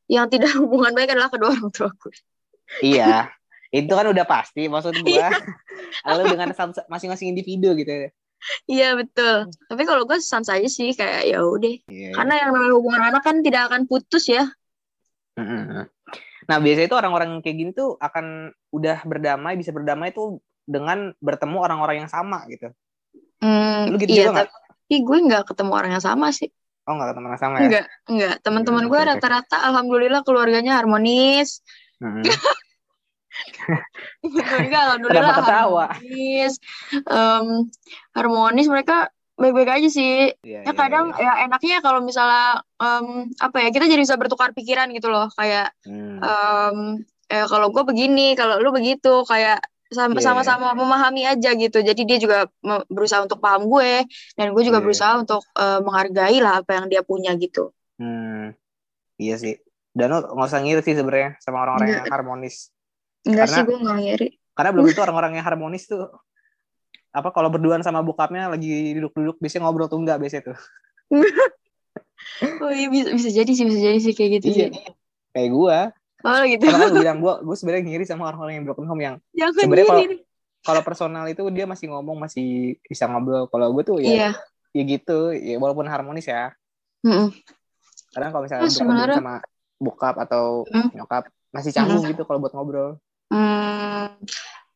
[0.06, 2.14] yang tidak hubungan baik adalah kedua orang tua gue
[2.82, 3.30] iya.
[3.74, 5.28] Itu kan udah pasti maksud Iya.
[6.06, 6.16] gua.
[6.18, 6.54] Lu dengan
[6.86, 7.90] masing-masing individu gitu.
[7.90, 8.10] ya.
[8.68, 12.14] iya betul tapi kalau gue sans aja sih kayak ya udah Iya.
[12.14, 14.46] karena yang namanya hubungan anak kan tidak akan putus ya.
[16.46, 21.58] Nah, biasanya itu orang-orang kayak gini tuh akan udah berdamai, bisa berdamai tuh dengan bertemu
[21.58, 22.70] orang-orang yang sama gitu.
[23.42, 26.48] Hmm, Lu gitu iya juga tapi gue nggak ketemu orang yang sama sih
[26.86, 27.66] Oh, nggak ketemu orang sama ya?
[27.66, 31.66] enggak enggak teman-teman Iya, gue rata-rata alhamdulillah keluarganya harmonis.
[34.22, 36.52] Teman juga alhamdulillah harmonis.
[36.94, 37.46] Em,
[38.14, 40.30] harmonis mereka baik-baik aja sih.
[40.46, 41.26] Iya, ya iya, kadang iya.
[41.26, 45.26] ya enaknya kalau misalnya em, apa ya kita jadi bisa bertukar pikiran gitu loh.
[45.34, 46.22] Kayak Hmm.
[46.22, 46.78] em,
[47.26, 49.26] eh kalau gue begini kalau lu begitu.
[49.26, 52.38] Kayak sama- Iya, sama-sama memahami aja gitu jadi dia juga
[52.86, 54.02] berusaha untuk paham gue
[54.34, 54.84] dan gue juga Iya.
[54.84, 58.52] berusaha untuk eh, menghargai lah apa yang dia punya gitu Hmm.
[59.16, 59.56] Iya sih.
[59.90, 62.68] Dan lu nggak usah ngiri sih sebenarnya sama orang-orang yang harmonis.
[63.22, 66.04] enggak Karena- sih gue nggak ngiri Karena belum tentu orang-orang yang harmonis tuh
[67.10, 70.58] apa kalau berduaan sama bokapnya lagi duduk-duduk biasanya ngobrol tuh enggak biasanya tuh.
[72.60, 74.66] oh iya bisa, bisa jadi sih bisa jadi sih kayak gitu Iya.
[74.68, 74.84] sih
[75.32, 75.78] Kayak gua.
[76.24, 79.02] Oh gitu Karena kan gue bilang gua gue sebenarnya ngiri sama orang-orang yang broken home
[79.02, 79.14] yang
[79.52, 80.24] sebenarnya kalau-
[80.62, 83.46] kalau personal itu dia masih ngomong masih bisa ngobrol.
[83.46, 84.30] Kalau gue tuh ya iya
[84.72, 86.50] ya gitu, ya walaupun harmonis ya.
[87.00, 87.30] Mm-mm.
[88.10, 89.34] Kadang kalau misalnya Oh, sebenarnya- sama
[89.76, 90.90] bokap atau Hmm.
[90.92, 92.98] nyokap masih canggung gitu kalau buat ngobrol.
[93.30, 94.18] Hmm,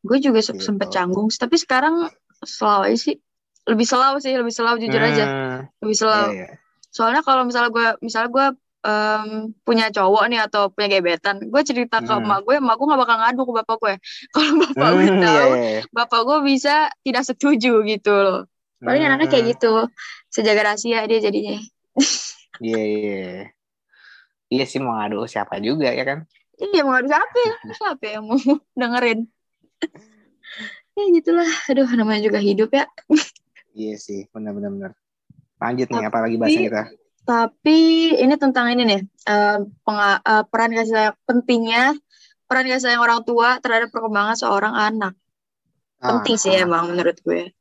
[0.01, 0.57] gue juga Gitu.
[0.57, 2.07] sempet canggung tapi sekarang
[2.41, 3.15] selalu aja sih
[3.63, 6.47] lebih selalu sih lebih selalu jujur aja Hmm, lebih iya, selalu iya.
[6.89, 8.45] soalnya kalau misalnya gue misalnya gue
[8.81, 12.25] em, punya cowok nih atau punya gebetan gue cerita ke Hmm.
[12.25, 13.93] emak gue emak gue gak bakal ngadu ke bapak gue
[14.33, 15.79] kalau bapak gue Hmm, iya, tahu iya.
[15.93, 16.73] bapak gue bisa
[17.05, 18.39] tidak setuju gitu loh
[18.81, 19.71] paling anaknya kayak Hmm, gitu
[20.29, 21.57] sejaga rahasia dia jadinya
[22.61, 23.21] Iya, iya.
[24.51, 26.19] Iya sih mau ngadu siapa juga ya kan?
[26.59, 28.37] iya mau ngadu siapa ya siapa yang mau
[28.79, 29.19] dengerin
[30.91, 32.85] ya gitulah aduh namanya juga hidup ya
[33.71, 34.91] Iya sih, benar-benar benar.
[35.55, 36.81] Lanjut nih, apalagi bahasa kita?
[37.21, 37.79] Tapi
[38.17, 39.01] ini tentang ini nih,
[39.85, 41.93] penga- eh, peran kasih sayang pentingnya
[42.49, 45.13] peran kasih sayang orang tua terhadap perkembangan seorang anak.
[46.01, 46.65] Ah, Penting sih ah.
[46.65, 47.53] emang menurut gue.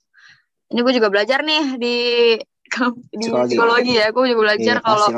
[0.70, 1.96] Ini gue juga belajar nih di
[3.10, 3.54] di Psikologi.
[3.54, 4.06] psikologi, ya.
[4.14, 5.08] Gue juga belajar Iya, kalau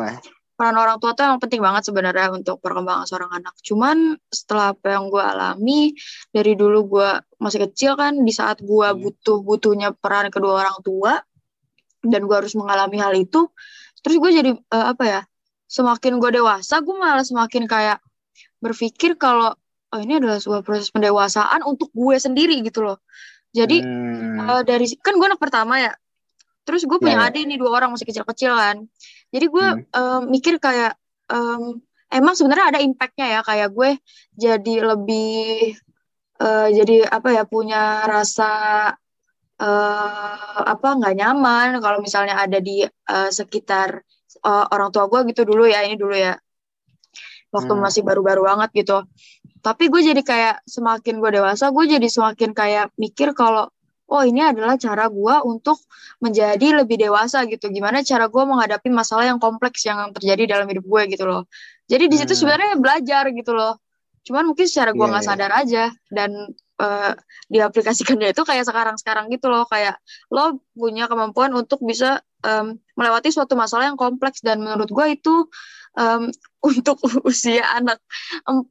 [0.52, 3.54] peran orang tua tuh emang penting banget sebenarnya untuk perkembangan seorang anak.
[3.64, 5.92] Cuman setelah apa yang gue alami
[6.28, 9.00] dari dulu gue masih kecil kan, di saat gue Hmm.
[9.00, 11.20] butuh butuhnya peran kedua orang tua
[12.02, 13.46] dan gue harus mengalami hal itu,
[14.02, 15.20] terus gue jadi eh, apa ya?
[15.70, 17.98] Semakin gue dewasa, gue malah semakin kayak
[18.60, 19.54] berpikir kalau
[19.92, 22.98] oh ini adalah sebuah proses pendewasaan untuk gue sendiri gitu loh.
[23.52, 25.92] Jadi Hmm, Eh, dari kan gue anak pertama ya
[26.64, 27.28] terus gue punya Ya, ya.
[27.30, 28.76] adik nih dua orang masih kecil-kecil kan
[29.28, 29.82] jadi gue Hmm.
[29.92, 30.94] em, mikir kayak
[31.28, 33.90] em, emang sebenarnya ada impactnya ya kayak gue
[34.38, 35.74] jadi lebih
[36.40, 38.50] eh, jadi apa ya punya rasa
[39.60, 43.88] eh, apa nggak nyaman kalau misalnya ada di eh, sekitar
[44.42, 46.34] eh, orang tua gue gitu dulu ya ini dulu ya
[47.52, 47.82] waktu Hmm.
[47.84, 49.04] masih baru-baru banget gitu
[49.62, 53.68] tapi gue jadi kayak semakin gue dewasa gue jadi semakin kayak mikir kalau
[54.12, 55.78] oh ini adalah cara gue untuk
[56.20, 60.84] menjadi lebih dewasa gitu gimana cara gue menghadapi masalah yang kompleks yang terjadi dalam hidup
[60.84, 61.44] gue gitu loh
[61.86, 62.40] jadi di situ Hmm.
[62.40, 63.76] sebenarnya belajar gitu loh
[64.22, 65.30] cuman mungkin secara gue Iya, nggak iya.
[65.30, 66.30] sadar aja dan
[66.80, 67.12] eh,
[67.50, 69.98] diaplikasikannya itu kayak sekarang-sekarang gitu loh kayak
[70.32, 75.34] lo punya kemampuan untuk bisa em, melewati suatu masalah yang kompleks dan menurut gue itu
[75.98, 76.32] em,
[76.70, 77.98] untuk usia anak
[78.46, 78.62] 4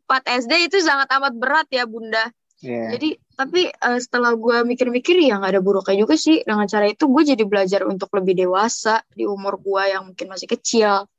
[0.47, 2.93] SD itu sangat amat berat ya bunda Iya.
[2.93, 7.09] jadi tapi eh, setelah gue mikir-mikir ya nggak ada buruknya juga sih dengan cara itu
[7.09, 11.09] gue jadi belajar untuk lebih dewasa di umur gue yang mungkin masih kecil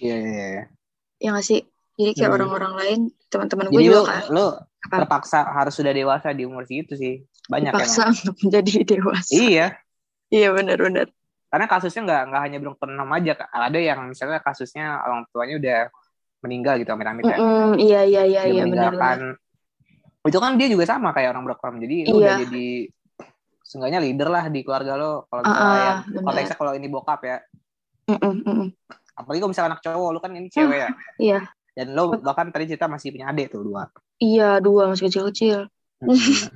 [0.00, 0.64] Iya, iya, iya.
[1.20, 1.60] ya nggak sih
[2.00, 2.36] jadi kayak Hmm.
[2.40, 3.00] orang-orang lain
[3.32, 4.46] teman-teman gue juga lu, kan lu
[4.84, 4.96] Apa?
[5.08, 7.24] terpaksa harus sudah dewasa di umur segitu sih.
[7.48, 8.12] Banyak emang.
[8.12, 9.66] untuk menjadi dewasa Iya,
[10.28, 11.08] iya benar-benar
[11.52, 13.32] karena kasusnya nggak nggak hanya belum pernah aja.
[13.52, 15.78] Ada yang misalnya kasusnya orang tuanya udah
[16.40, 17.36] meninggal gitu, amit-amit ya.
[17.36, 19.36] Mm-mm, iya iya iya Dia iya meninggalkan.
[20.24, 21.76] Itu kan dia juga sama kayak orang broken.
[21.84, 22.48] Jadi lu udah Iya.
[22.48, 22.66] jadi
[23.68, 25.28] seenggaknya leader lah di keluarga lo.
[25.28, 26.24] Kalau Ah, misalnya ah, yang benar.
[26.24, 27.36] konteksnya kalau ini bokap ya.
[28.08, 28.68] Mm-mm, mm-mm.
[29.12, 30.88] Apalagi kalau misalnya anak cowok, lu kan ini cewek ya.
[31.20, 31.40] iya
[31.72, 33.88] Dan lo bahkan tadi cerita masih punya adik tuh dua.
[34.20, 35.66] iya dua masih kecil-kecil
[36.04, 36.20] Mm-mm.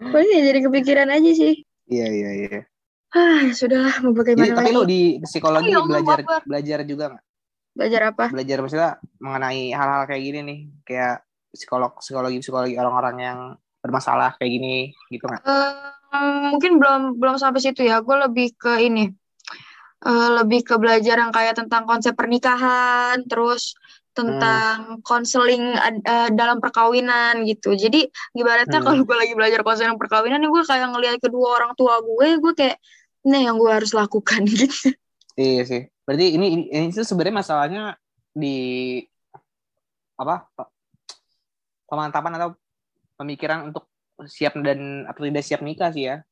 [0.00, 1.54] Pokoknya jadi kepikiran aja sih
[1.90, 2.60] Iya iya iya.
[3.10, 7.04] ah sudahlah mau Jadi bagaimana tapi lagi lu di psikologi Oh, ya belajar belajar juga
[7.10, 7.24] nggak?
[7.70, 11.16] belajar apa Belajar maksudnya mengenai hal-hal kayak gini nih, kayak
[11.50, 13.38] psikolog psikologi psikologi orang-orang yang
[13.82, 14.74] bermasalah kayak gini
[15.10, 15.42] gitu nggak?
[15.42, 17.98] Eh, mungkin belum belum sampai situ ya.
[18.00, 19.10] Gue lebih ke ini,
[20.00, 23.76] Eh, lebih ke belajar yang kayak tentang konsep pernikahan, terus
[24.16, 27.76] tentang konseling ad- eh, dalam perkawinan gitu.
[27.76, 28.86] Jadi ibaratnya Hmm.
[28.88, 32.52] kalau gue lagi belajar konseling perkawinan, nih gue kayak ngelihat kedua orang tua gue, gue
[32.56, 32.80] kayak,
[33.28, 34.96] nah yang gue harus lakukan gitu.
[35.36, 35.82] Iya sih.
[36.08, 37.82] Berarti ini ini, ini tuh sebenarnya masalahnya
[38.32, 38.98] di
[40.16, 40.72] apa pe-
[41.84, 42.48] pemantapan atau
[43.16, 43.84] pemikiran untuk
[44.24, 46.24] siap dan atau tidak siap nikah sih ya.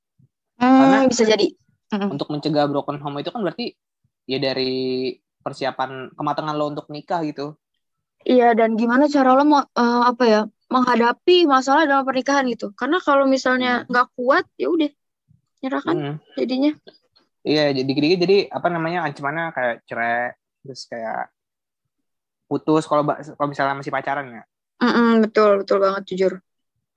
[0.56, 1.52] Karena- Hmm, bisa jadi.
[1.88, 3.72] Untuk mencegah broken home itu kan berarti
[4.28, 7.56] ya dari persiapan kematangan lo untuk nikah gitu.
[8.28, 12.76] Iya, dan gimana cara lo mau eh, apa ya menghadapi masalah dalam pernikahan gitu?
[12.76, 14.90] Karena kalau misalnya nggak kuat, ya udah
[15.64, 16.14] nyerahkan Hmm.
[16.36, 16.76] jadinya.
[17.46, 21.32] Iya, jadi dikit-dikit jadi apa namanya ancamannya kayak cerai, terus kayak
[22.44, 24.44] putus kalau kalau misalnya masih pacaran ya.
[24.84, 26.32] Mm-mm, betul, betul banget jujur.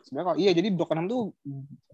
[0.03, 1.21] Sebenarnya kalau iya jadi broken home tuh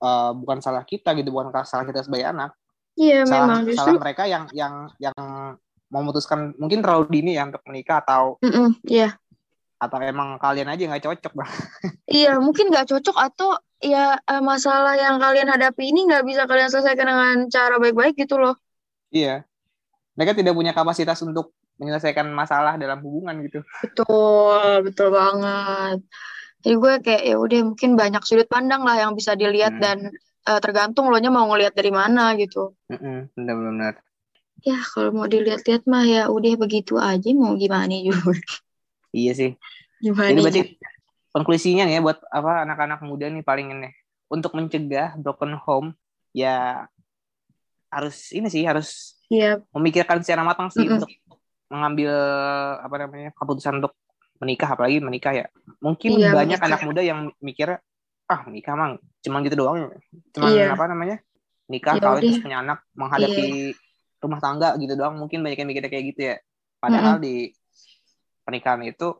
[0.01, 2.57] uh, bukan salah kita gitu, bukan salah kita sebagai anak.
[2.97, 3.77] Iya, salah memang justru.
[3.77, 5.13] salah mereka yang yang yang
[5.87, 9.15] memutuskan mungkin terlalu dini ya untuk menikah atau Mm-mm, iya,
[9.77, 11.51] atau emang kalian aja nggak cocok bang.
[12.19, 16.67] iya mungkin nggak cocok atau ya eh, masalah yang kalian hadapi ini nggak bisa kalian
[16.67, 18.57] selesaikan dengan cara baik-baik gitu loh.
[19.13, 19.45] iya.
[20.17, 23.61] Mereka tidak punya kapasitas untuk menyelesaikan masalah dalam hubungan gitu.
[23.85, 26.01] Betul, betul banget.
[26.65, 29.83] Jadi gue kayak ya udah mungkin banyak sudut pandang lah yang bisa dilihat Hmm.
[29.85, 29.97] dan
[30.47, 32.71] eh, tergantung lo nya mau ngelihat dari mana gitu.
[32.87, 33.99] Mm-mm, Benar-benar.
[34.65, 38.33] Ya kalau mau dilihat-lihat mah ya udah begitu aja mau gimana juga.
[39.13, 39.51] Iya sih.
[40.01, 40.89] Gimana Jadi berarti juga.
[41.31, 43.89] konklusinya ya buat apa anak-anak muda nih paling ini
[44.27, 45.93] untuk mencegah broken home
[46.33, 46.85] ya
[47.87, 51.03] harus ini sih harus Iya, memikirkan secara matang sih Mm-mm.
[51.03, 51.11] untuk
[51.67, 52.11] mengambil
[52.79, 53.91] apa namanya keputusan untuk
[54.39, 55.45] menikah apalagi menikah ya
[55.83, 56.67] mungkin Iya, banyak menikah.
[56.71, 57.75] anak muda yang mikir
[58.27, 58.99] ah menikah mang.
[59.23, 59.91] Cuman gitu doang.
[60.35, 60.75] Cuman Iya.
[60.75, 61.17] apa namanya?
[61.67, 63.75] Nikah Ya kawin terus punya anak menghadapi
[64.23, 65.15] rumah tangga gitu doang.
[65.19, 66.35] Mungkin banyak yang mikirnya kayak gitu ya.
[66.79, 67.51] Padahal di
[68.47, 69.17] pernikahan itu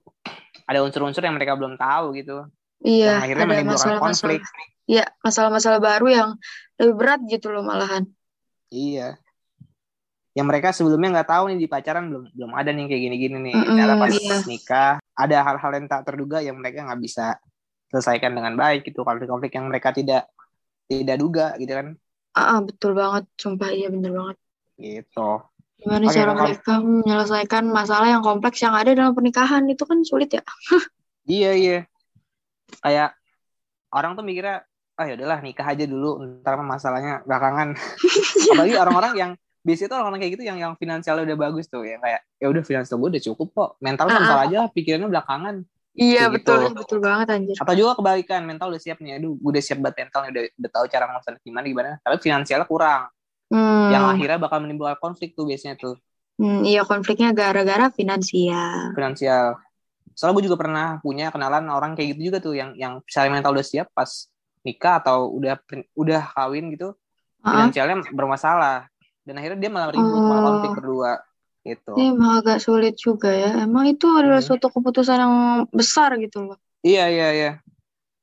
[0.68, 2.48] ada unsur-unsur yang mereka belum tahu gitu.
[2.84, 4.40] Iya, yang akhirnya ada menimbulkan konflik.
[4.88, 6.30] Iya, masalah-masalah baru yang
[6.80, 8.08] lebih berat gitu loh malahan.
[8.72, 9.20] iya.
[10.38, 13.56] Yang mereka sebelumnya nggak tahu nih di pacaran belum belum ada nih kayak gini-gini nih.
[13.58, 14.38] Mm-mm, ternyata pas iya.
[14.46, 17.42] nikah ada hal-hal yang tak terduga yang mereka nggak bisa
[17.88, 20.28] selesaikan dengan baik gitu konflik-konflik yang mereka tidak
[20.88, 21.88] tidak duga gitu kan.
[22.32, 24.38] Ah, ah, betul banget, sumpah iya bener banget.
[24.78, 25.42] gitu.
[25.78, 30.30] Gimana Oke, cara mereka menyelesaikan masalah yang kompleks yang ada dalam pernikahan itu kan sulit
[30.34, 30.42] ya.
[31.30, 31.78] iya iya.
[32.82, 33.14] Kayak
[33.94, 34.66] orang tuh mikirnya
[34.98, 37.78] ah ya udahlah nikah aja dulu ntar masalahnya belakangan.
[38.54, 42.00] Apalagi orang-orang yang biasanya tuh orang-orang kayak gitu yang yang finansialnya udah bagus tuh yang
[42.02, 45.56] kayak ya udah finansial gue udah cukup kok mental Ah, mental aja pikirannya belakangan
[45.98, 46.78] Iya Kayak betul, gitu.
[46.78, 47.56] betul banget anjir.
[47.58, 49.18] atau juga kebalikan mental udah siap nih.
[49.18, 52.16] Aduh gue udah siap buat mental nih, udah udah tahu cara ngelaksanain gimana gimana tapi
[52.22, 53.10] finansialnya kurang.
[53.48, 55.98] Hmm, yang akhirnya bakal menimbulkan konflik tuh biasanya tuh.
[56.38, 58.94] Hmm, iya konfliknya gara-gara finansial.
[58.94, 59.58] finansial.
[60.14, 63.58] Soalnya gue juga pernah punya kenalan orang kayak gitu juga tuh yang yang secara mental
[63.58, 64.30] udah siap pas
[64.62, 65.58] nikah atau udah
[65.98, 66.94] udah kawin gitu
[67.42, 68.86] finansialnya bermasalah.
[69.24, 70.48] Dan akhirnya dia malah ribut malah Oh.
[70.54, 71.12] konflik berdua
[71.68, 73.64] gitu ini emang agak sulit juga ya.
[73.64, 74.48] Emang itu adalah Hmm.
[74.48, 75.36] suatu keputusan yang
[75.70, 76.58] besar gitu loh.
[76.82, 77.52] iya iya iya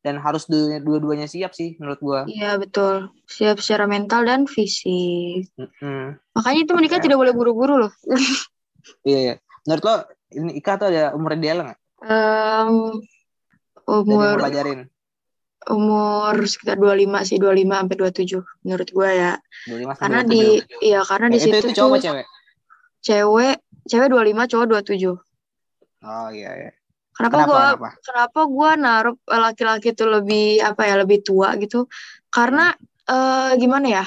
[0.04, 3.08] dan harus dua- dua-duanya siap sih menurut gua Iya betul.
[3.24, 5.48] Siap secara mental dan fisik.
[5.56, 6.16] Mm-mm.
[6.36, 7.04] Makanya itu menikah Oke.
[7.08, 7.92] tidak boleh buru-buru loh.
[9.08, 9.94] iya iya menurut lo
[10.32, 12.68] ini nikah tuh ada umur ideal nggak yang
[13.88, 14.80] umur pelajarin
[15.64, 19.32] umur sekitar 25 sih 25 sampai 27 menurut gua ya.
[19.64, 20.28] 25 sampai Karena 27.
[20.28, 20.42] di
[20.84, 22.26] iya karena di Eh, itu situ itu cowok cewek
[23.06, 23.54] cewek
[23.90, 25.14] cewek 25 cowok 27.
[26.02, 26.70] oh iya iya
[27.14, 27.64] Kenapa kenapa gua
[28.06, 31.86] kenapa gua naruh eh, laki-laki itu lebih apa ya lebih tua gitu?
[32.34, 32.74] Karena
[33.14, 34.04] eh, gimana ya?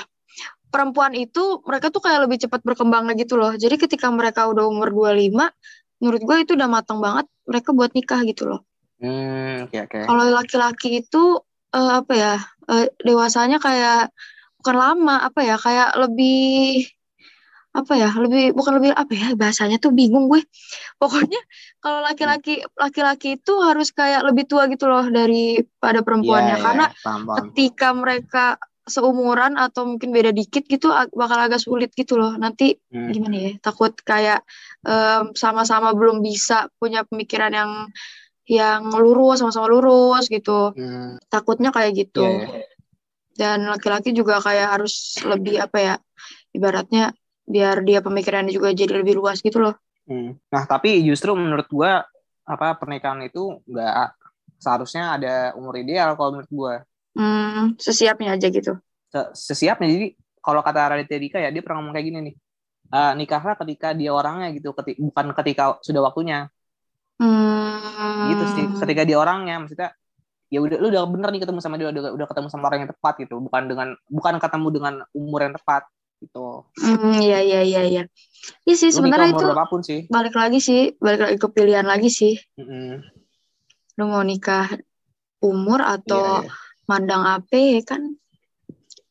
[0.74, 3.52] Perempuan itu mereka tuh kayak lebih cepat berkembang gitu loh.
[3.64, 5.46] Jadi ketika mereka udah umur 25,
[6.02, 8.62] menurut gua itu udah matang banget mereka buat nikah gitu loh.
[9.00, 11.18] hmm oke oke Kalau laki-laki itu
[11.76, 12.34] eh, apa ya?
[12.72, 14.12] eh, dewasanya kayak
[14.60, 15.56] bukan lama, apa ya?
[15.66, 16.38] Kayak lebih
[17.74, 18.10] apa ya?
[18.14, 19.28] Lebih bukan lebih apa ya?
[19.34, 20.42] Bahasanya tuh bingung gue.
[20.98, 21.40] Pokoknya
[21.78, 26.86] kalau laki-laki laki-laki itu harus kayak lebih tua gitu loh daripada perempuannya Iya, iya, karena
[27.04, 27.36] paham, paham.
[27.38, 28.46] ketika mereka
[28.88, 32.34] seumuran atau mungkin beda dikit gitu bakal agak sulit gitu loh.
[32.40, 33.12] Nanti Hmm.
[33.12, 33.52] gimana ya?
[33.60, 34.42] Takut kayak
[34.88, 37.72] em, sama-sama belum bisa punya pemikiran yang
[38.48, 40.72] yang lurus sama-sama lurus gitu.
[40.72, 42.24] Hmm, Takutnya kayak gitu.
[42.24, 42.64] iya, iya.
[43.38, 45.96] Dan laki-laki juga kayak harus lebih apa ya?
[46.56, 47.12] Ibaratnya
[47.48, 49.80] biar dia pemikirannya juga jadi lebih luas gitu loh.
[50.04, 50.36] Hmm.
[50.52, 52.04] Nah, tapi justru menurut gua
[52.44, 54.16] apa pernikahan itu nggak
[54.60, 56.74] seharusnya ada umur ideal kalau menurut gua.
[57.16, 58.76] Hmm, sesiapnya aja gitu.
[59.10, 60.08] Se- Sesiapnya jadi
[60.44, 62.36] kalau kata Raditya Dika ya dia pernah ngomong kayak gini nih.
[62.88, 66.48] "Eh, nikahlah ketika dia orangnya gitu, keti- bukan ketika sudah waktunya.
[67.18, 68.32] Hmm.
[68.32, 68.66] Gitu sih.
[68.76, 69.90] Ketika dia orangnya maksudnya
[70.48, 72.92] ya udah lu udah bener nih ketemu sama dia udah, udah ketemu sama orang yang
[72.96, 75.84] tepat gitu, bukan dengan bukan ketemu dengan umur yang tepat
[76.22, 76.66] gitu.
[76.82, 78.04] Hmm, iya iya iya iya.
[78.64, 80.08] Iya sih sebenarnya itu berapapun sih.
[80.08, 82.36] balik lagi sih, balik lagi ke pilihan lagi sih.
[82.56, 83.04] Mm-mm.
[83.98, 84.72] Lu mau nikah
[85.44, 86.52] umur atau iya.
[86.90, 88.02] mandang AP ya kan?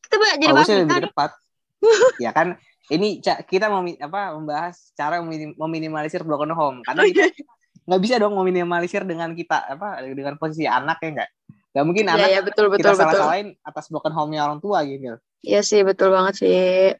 [0.03, 1.31] Kita ba- jadi bahas lebih tepat.
[2.25, 2.57] ya kan
[2.89, 7.45] ini kita mau apa membahas cara meminim- meminimalisir broken home karena Oh, kita iya.
[7.87, 11.29] nggak bisa dong meminimalisir dengan kita apa dengan posisi anak ya enggak
[11.75, 13.21] nggak mungkin Iya anak iya betul kita betul salah betul.
[13.27, 16.93] salahin atas broken home-nya orang tua gitu Iya sih betul banget sih.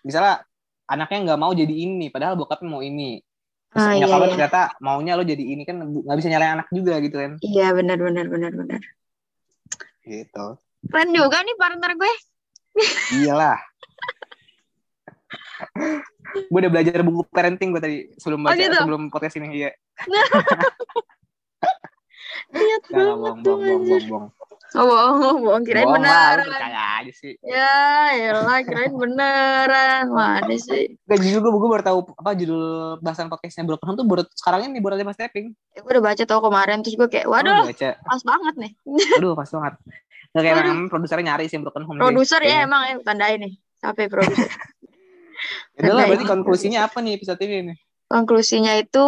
[0.00, 0.40] misalnya
[0.84, 3.20] anaknya nggak mau jadi ini padahal bokapnya mau ini
[3.68, 4.32] terus Ah, iya, iya.
[4.32, 8.00] ternyata maunya lo jadi ini kan nggak bisa nyalain anak juga gitu kan Iya benar
[8.00, 8.80] benar benar benar.
[10.02, 10.46] gitu
[10.82, 12.12] Keren juga nih partner gue.
[13.20, 13.60] iyalah
[16.48, 18.74] gue udah belajar buku parenting gue tadi sebelum Oh, baca gitu?
[18.74, 19.70] sebelum podcast ini iya
[22.50, 23.56] nggak, banget bohong, tuh
[24.00, 24.24] bohong.
[24.70, 26.46] Oh bohong, oh, bohong kirain Bohong lah, beneran.
[26.46, 27.34] percaya aja sih.
[27.42, 27.74] Ya,
[28.30, 30.04] elah kirain beneran.
[30.08, 30.94] Mana sih?
[31.04, 32.62] Gak jujur gue, gue baru tahu apa judul
[32.98, 35.50] bahasan podcastnya Broken Home tuh baru sekarang ini baru aja mas tapping.
[35.70, 37.88] Ya, gue udah baca tau kemarin terus gue kayak, Oh, waduh, udah baca.
[37.98, 38.72] pas banget nih.
[39.18, 39.74] Aduh, pas banget.
[40.30, 41.98] Gak kayak memang produsernya nyari sih Broken Home.
[41.98, 42.66] Produser ya kayaknya.
[42.66, 43.54] emang ya tandain nih.
[43.76, 44.50] Sampai produser.
[45.72, 47.76] Ya udah lah, berarti konklusinya apa nih episode ini nih?
[48.06, 49.06] Konklusinya itu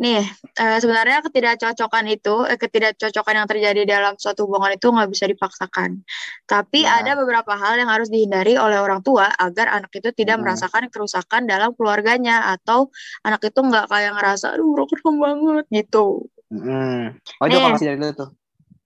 [0.00, 0.24] Nih,
[0.56, 6.00] eh, sebenarnya ketidakcocokan itu, eh, ketidakcocokan yang terjadi dalam suatu hubungan itu nggak bisa dipaksakan.
[6.48, 7.04] Tapi Ya.
[7.04, 10.48] ada beberapa hal yang harus dihindari oleh orang tua agar anak itu tidak Hmm.
[10.48, 12.88] merasakan kerusakan dalam keluarganya atau
[13.28, 14.72] anak itu nggak kayak ngerasa, aduh
[15.04, 16.24] home banget gitu.
[16.48, 17.20] Hmm.
[17.36, 18.32] Oh, itu masih dari lu tuh.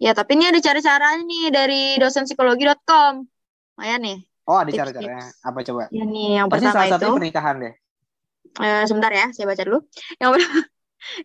[0.03, 3.23] Ya, tapi ini ada cara-caranya nih dari dosenpsikologi.com.
[3.79, 4.19] Lumayan nih.
[4.51, 5.31] Oh, ada cara-caranya.
[5.47, 5.87] Apa coba?
[5.95, 7.75] Ya nih, yang Pasti pertama salah itu, pernikahan deh.
[8.61, 9.79] eh, sebentar ya, saya baca dulu.
[10.19, 10.74] Yang per-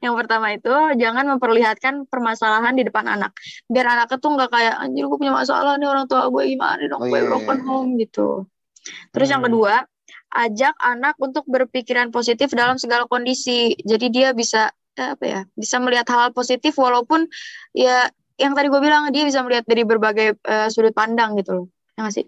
[0.04, 3.32] yang pertama itu jangan memperlihatkan permasalahan di depan anak.
[3.68, 7.02] Biar anaknya tuh nggak kayak anjir gue punya masalah nih orang tua gue gimana dong
[7.02, 7.66] Oh, gue iya, iya, broken iya.
[7.66, 8.28] home gitu.
[9.14, 9.50] Terus yang Hmm.
[9.52, 9.74] kedua,
[10.30, 13.74] ajak anak untuk berpikiran positif dalam segala kondisi.
[13.82, 15.42] Jadi dia bisa eh, apa ya?
[15.56, 17.26] Bisa melihat hal positif walaupun
[17.74, 21.66] ya yang tadi gue bilang dia bisa melihat dari berbagai eh, sudut pandang gitu loh.
[21.96, 22.26] Ya nggak sih?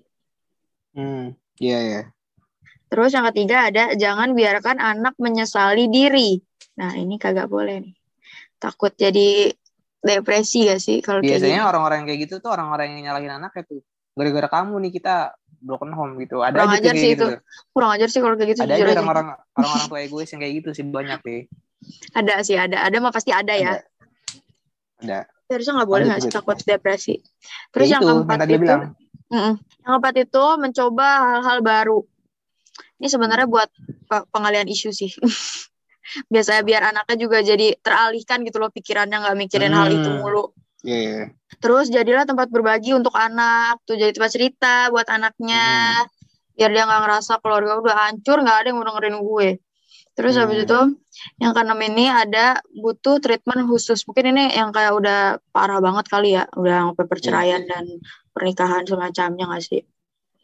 [0.96, 1.36] Hmm.
[1.62, 2.02] Iya, iya.
[2.92, 6.42] Terus yang ketiga ada jangan biarkan anak menyesali diri.
[6.80, 7.96] Nah, ini kagak boleh nih.
[8.62, 9.52] Takut jadi
[10.02, 13.64] depresi gak sih kalau kayak Biasanya orang-orang yang kayak gitu tuh orang-orang yang nyalahin anaknya
[13.66, 13.82] tuh.
[14.18, 15.16] Gara-gara kamu nih kita
[15.62, 16.42] broken home gitu.
[16.42, 17.26] Ada Kurang aja ajar kayak sih gitu.
[17.30, 17.36] itu.
[17.72, 20.70] Kurang ajar sih kalau kayak gitu Ada aja orang-orang orang-orang tua egois yang kayak gitu
[20.74, 21.42] sih banyak deh.
[22.18, 22.78] Ada sih, ada.
[22.82, 23.78] Ada mah pasti ada ya.
[25.02, 25.30] Ada.
[25.52, 27.16] Harusnya nggak boleh nggak sih takut depresi.
[27.76, 28.82] Terus Ya yang itu, keempat yang itu, bilang.
[29.32, 29.56] Yang
[29.86, 32.00] keempat itu mencoba hal-hal baru.
[33.02, 33.70] Ini sebenarnya buat
[34.06, 35.12] pe- pengalian isu sih.
[36.28, 40.20] Biasanya biar anaknya juga jadi teralihkan gitu loh pikirannya nggak mikirin hal itu Hmm.
[40.20, 40.46] mulu.
[40.82, 41.24] Iya, iya.
[41.62, 45.66] Terus jadilah tempat berbagi untuk anak, tuh jadi tempat cerita buat anaknya.
[46.02, 46.10] Hmm.
[46.58, 49.50] Biar dia nggak ngerasa keluarga udah hancur, nggak ada yang mau dengerin gue.
[50.12, 50.66] Terus habis Hmm.
[50.68, 50.80] itu
[51.40, 54.04] yang keenam ini ada butuh treatment khusus.
[54.04, 55.20] Mungkin ini yang kayak udah
[55.56, 57.88] parah banget kali ya, udah sampai perceraian dan
[58.36, 59.82] pernikahan semacamnya nggak sih?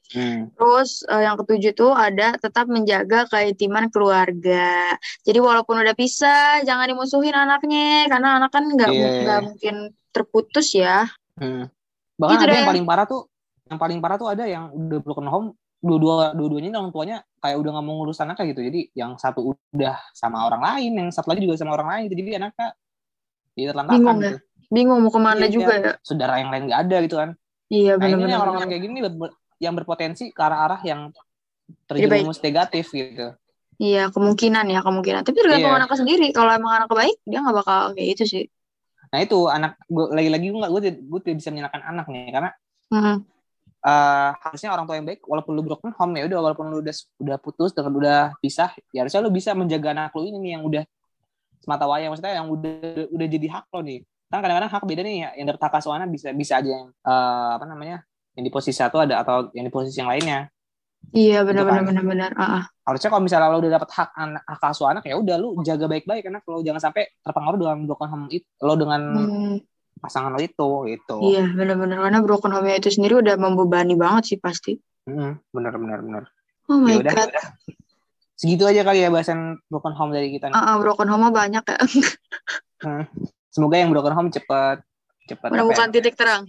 [0.08, 0.48] Hmm.
[0.56, 4.96] Terus eh, yang ketujuh tuh ada tetap menjaga keintiman keluarga.
[5.22, 9.46] Jadi walaupun udah pisah, jangan dimusuhin anaknya karena anak kan nggak Iya, mu- nggak iya.
[9.52, 9.76] mungkin
[10.16, 11.04] terputus ya.
[11.36, 11.68] Hmm.
[12.16, 12.58] Bahkan Gitu ada deh.
[12.64, 13.22] yang paling parah tuh,
[13.68, 17.72] yang paling parah tuh ada yang udah broken home, dua-dua dua-duanya orang tuanya kayak udah
[17.76, 18.62] nggak mau ngurus anaknya gitu.
[18.64, 22.02] Jadi yang satu udah sama orang lain, yang satu lagi juga sama orang lain.
[22.08, 22.16] gitu.
[22.24, 22.68] Jadi anaknya
[23.60, 24.38] ya terlantarkan Bingung gitu.
[24.68, 25.92] Bingung mau ke mana Iya, juga ya.
[26.00, 27.30] Saudara yang lain nggak ada gitu kan.
[27.68, 28.32] Iya Nah ini benar-benar.
[28.32, 29.00] yang orang-orang kayak gini
[29.58, 31.10] yang berpotensi ke arah-arah yang
[31.90, 32.24] Jadi baik.
[32.24, 33.28] terjerumus negatif gitu.
[33.78, 35.22] Iya kemungkinan ya kemungkinan.
[35.22, 35.80] Tapi tergantung Iya.
[35.84, 36.28] anaknya sendiri.
[36.34, 38.46] Kalau emang anaknya baik, dia nggak bakal kayak itu sih.
[39.08, 42.50] Nah itu anak gue lagi-lagi gue gue gue tidak bisa menyalahkan anak nih karena
[42.90, 43.16] Mhm.
[43.80, 46.96] eh, harusnya orang tua yang baik walaupun lu broken home ya udah walaupun lu udah
[47.20, 50.64] udah putus dengan udah pisah ya harusnya lu bisa menjaga anak lu ini nih yang
[50.66, 50.84] udah
[51.62, 52.74] semata wayang maksudnya yang udah
[53.08, 56.08] udah jadi hak lo nih kan kadang-kadang hak beda nih ya yang dari hak asuhannya
[56.10, 58.04] bisa bisa aja yang eh, apa namanya
[58.38, 60.48] yang di posisi satu ada atau yang di posisi yang lainnya
[61.14, 61.88] Iya benar-benar kan.
[61.94, 62.32] benar-benar.
[62.36, 62.64] Ah, ah.
[62.84, 65.86] harusnya kalau misalnya lo udah dapat hak anak hak asuh anak ya udah lu jaga
[65.88, 69.56] baik-baik anak lo jangan sampai terpengaruh dengan broken home itu lo dengan Hmm,
[69.98, 74.38] pasangan lo itu gitu iya benar-benar karena broken home itu sendiri udah membebani banget sih
[74.42, 74.76] pasti.
[75.08, 76.24] Mm, bener bener bener
[76.68, 77.30] Oh my ya udah god.
[78.36, 80.56] segitu aja kali ya bahasan broken home dari kita nih.
[80.58, 81.78] Ah, ah, broken home banyak ya.
[83.54, 84.84] semoga yang broken home cepet
[85.26, 86.44] cepet apa ya, Menemukan titik terang.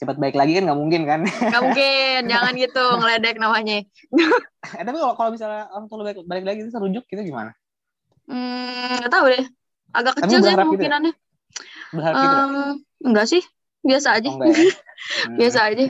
[0.00, 3.84] Cepet baik lagi kan nggak mungkin kan Gak mungkin, jangan gitu ngeledek namanya.
[4.80, 7.52] eh, tapi kalau kalau misalnya orang tua balik, balik lagi itu rujuk gitu gimana
[8.24, 9.44] Hmm, nggak tahu deh.
[9.90, 10.90] Agak Tapi kecil sih berharap gitu ya?
[10.94, 11.12] kemungkinannya.
[11.90, 12.44] berharap gitu nggak?
[12.46, 13.42] Em, enggak sih,
[13.82, 14.28] biasa aja.
[14.30, 14.54] oh, ya
[15.26, 15.36] Hmm.
[15.36, 15.84] biasa aja.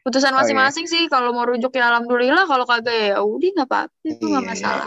[0.00, 0.40] Putusan Oh, iya.
[0.44, 1.02] masing-masing sih.
[1.08, 2.44] Kalau mau rujuk ya alhamdulillah.
[2.44, 3.92] Kalau kagak ya udah nggak apa-apa.
[4.04, 4.86] Itu nggak Iya, masalah.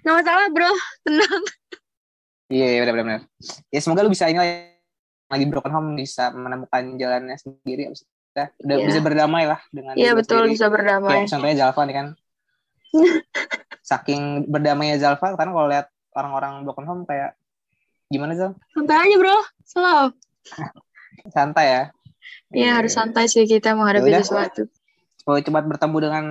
[0.00, 0.70] Nggak masalah bro.
[1.04, 1.42] Tenang.
[2.46, 3.20] iya iya benar benar
[3.74, 4.46] ya semoga lu bisa ini lah,
[5.26, 8.86] lagi broken home bisa menemukan jalannya sendiri abis itu udah, Iya.
[8.86, 10.52] bisa berdamai lah dengan Iya betul sendiri.
[10.54, 11.24] bisa berdamai.
[11.24, 12.06] Kayak contohnya Zalfa nih kan
[13.82, 17.36] saking berdamainya Zalfa kan kalau lihat orang-orang broken home kayak
[18.06, 19.38] gimana Zal Santai aja bro.
[19.64, 20.02] Slow.
[21.34, 21.82] santai ya
[22.50, 24.22] Iya harus santai sih kita menghadapi Yaudah.
[24.22, 24.62] sesuatu.
[25.18, 26.24] Supaya cepat bertemu dengan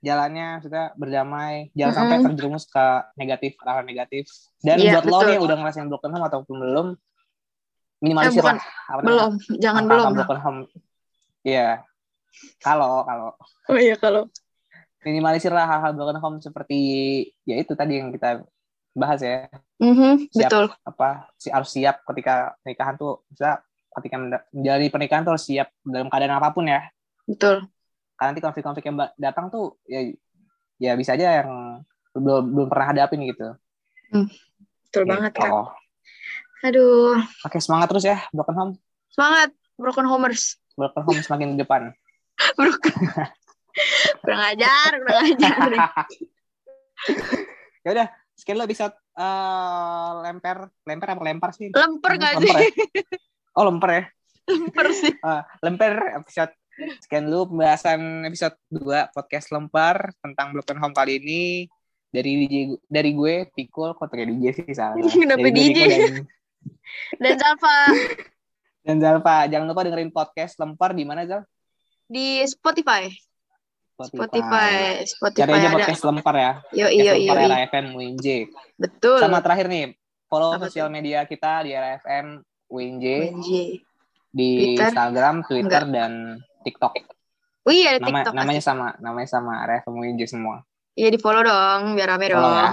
[0.00, 2.26] jalannya, sudah berdamai, jangan sampai Mm-mm.
[2.32, 2.84] terjerumus ke
[3.16, 4.28] negatif, arah negatif.
[4.60, 5.24] Dan Iya, buat lo betul.
[5.24, 6.86] nih yang udah ngerasain broken home ataupun belum,
[8.00, 8.56] minimalisir Eh, bukan.
[8.56, 8.66] lah.
[8.88, 9.32] apa Belum.
[9.56, 10.06] Jangan namanya, belum.
[10.06, 10.60] angka broken home.
[11.42, 11.68] Iya.
[12.58, 13.28] Kalau kalau
[13.66, 14.26] Oh iya kalau.
[15.00, 16.78] minimalisir lah hal-hal broken home seperti
[17.42, 18.44] ya itu tadi yang kita
[18.92, 19.48] bahas ya.
[19.76, 20.48] Mhm, Siap.
[20.48, 20.64] betul.
[20.82, 24.16] Apa si harus siap ketika pernikahan tuh bisa ketika
[24.52, 26.84] menjalani pernikahan tuh harus siap dalam keadaan apa pun ya.
[27.24, 27.64] Betul.
[28.12, 30.04] karena nanti konflik-konflik yang datang tuh ya
[30.76, 31.80] ya bisa aja yang
[32.12, 33.56] belum belum pernah hadapin gitu.
[34.84, 35.40] Betul banget Gitu.
[35.40, 35.79] kak.
[36.60, 37.16] Aduh.
[37.46, 38.72] Oke semangat terus ya broken home,
[39.08, 39.50] Semangat.
[39.80, 40.60] Broken homers.
[40.76, 41.92] broken home semakin di depan.
[42.58, 42.94] Broken.
[44.24, 45.70] kurang ajar, kurang ajar.
[47.84, 48.06] ya udah
[48.36, 51.68] sekian lo episode eh lemper, lemper apa lempar sih?
[51.72, 52.48] Lemper gak sih?
[52.48, 52.60] Ya?
[53.56, 54.02] Oh, lemper ya.
[54.48, 55.12] Lemper sih.
[55.28, 56.52] Eh, lemper episode
[57.04, 61.68] sekian dulu pembahasan episode 2 podcast lempar tentang Broken Home kali ini
[62.08, 62.54] dari DJ
[62.88, 64.96] dari gue Pikul kok pakai DJ sih salah.
[64.96, 65.76] Kenapa Dari gue, DJ?
[65.76, 66.24] Piko dan,
[67.16, 67.76] Dan Zalfa
[68.80, 71.42] dan Zalfa jangan lupa dengerin podcast lempar di mana Zal?
[72.06, 73.06] di Spotify.
[73.96, 75.04] Spotify.
[75.04, 75.76] Spotify Cari aja ada.
[75.76, 76.52] podcast lempar ya.
[76.72, 77.32] Yo Podcast iyo.
[77.32, 77.58] lempar.
[77.60, 78.26] RFM WinJ.
[78.74, 79.18] Betul.
[79.20, 79.84] Sama terakhir nih,
[80.24, 83.50] follow Apa sosial media kita di RFM WinJ WNJ.
[84.30, 84.88] di Twitter?
[84.88, 86.12] Instagram, Twitter dan
[86.60, 86.92] TikTok.
[87.60, 88.34] Oh iya ada Nama, TikTok.
[88.34, 88.70] namanya asik.
[88.72, 90.64] sama, namanya sama RFM WinJ semua.
[90.92, 92.72] Iya di follow dong biar rame Follow ya.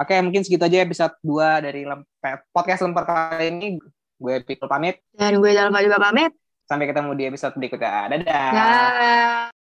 [0.00, 2.06] Oke, mungkin segitu aja episode 2 dari lem-
[2.54, 3.68] podcast lempar kali ini.
[4.16, 5.02] Gue Pikul pamit.
[5.12, 6.30] Dan gue Zalfa juga pamit.
[6.64, 8.08] Sampai ketemu di episode berikutnya.
[8.08, 8.50] Dadah.
[8.54, 9.61] Dah.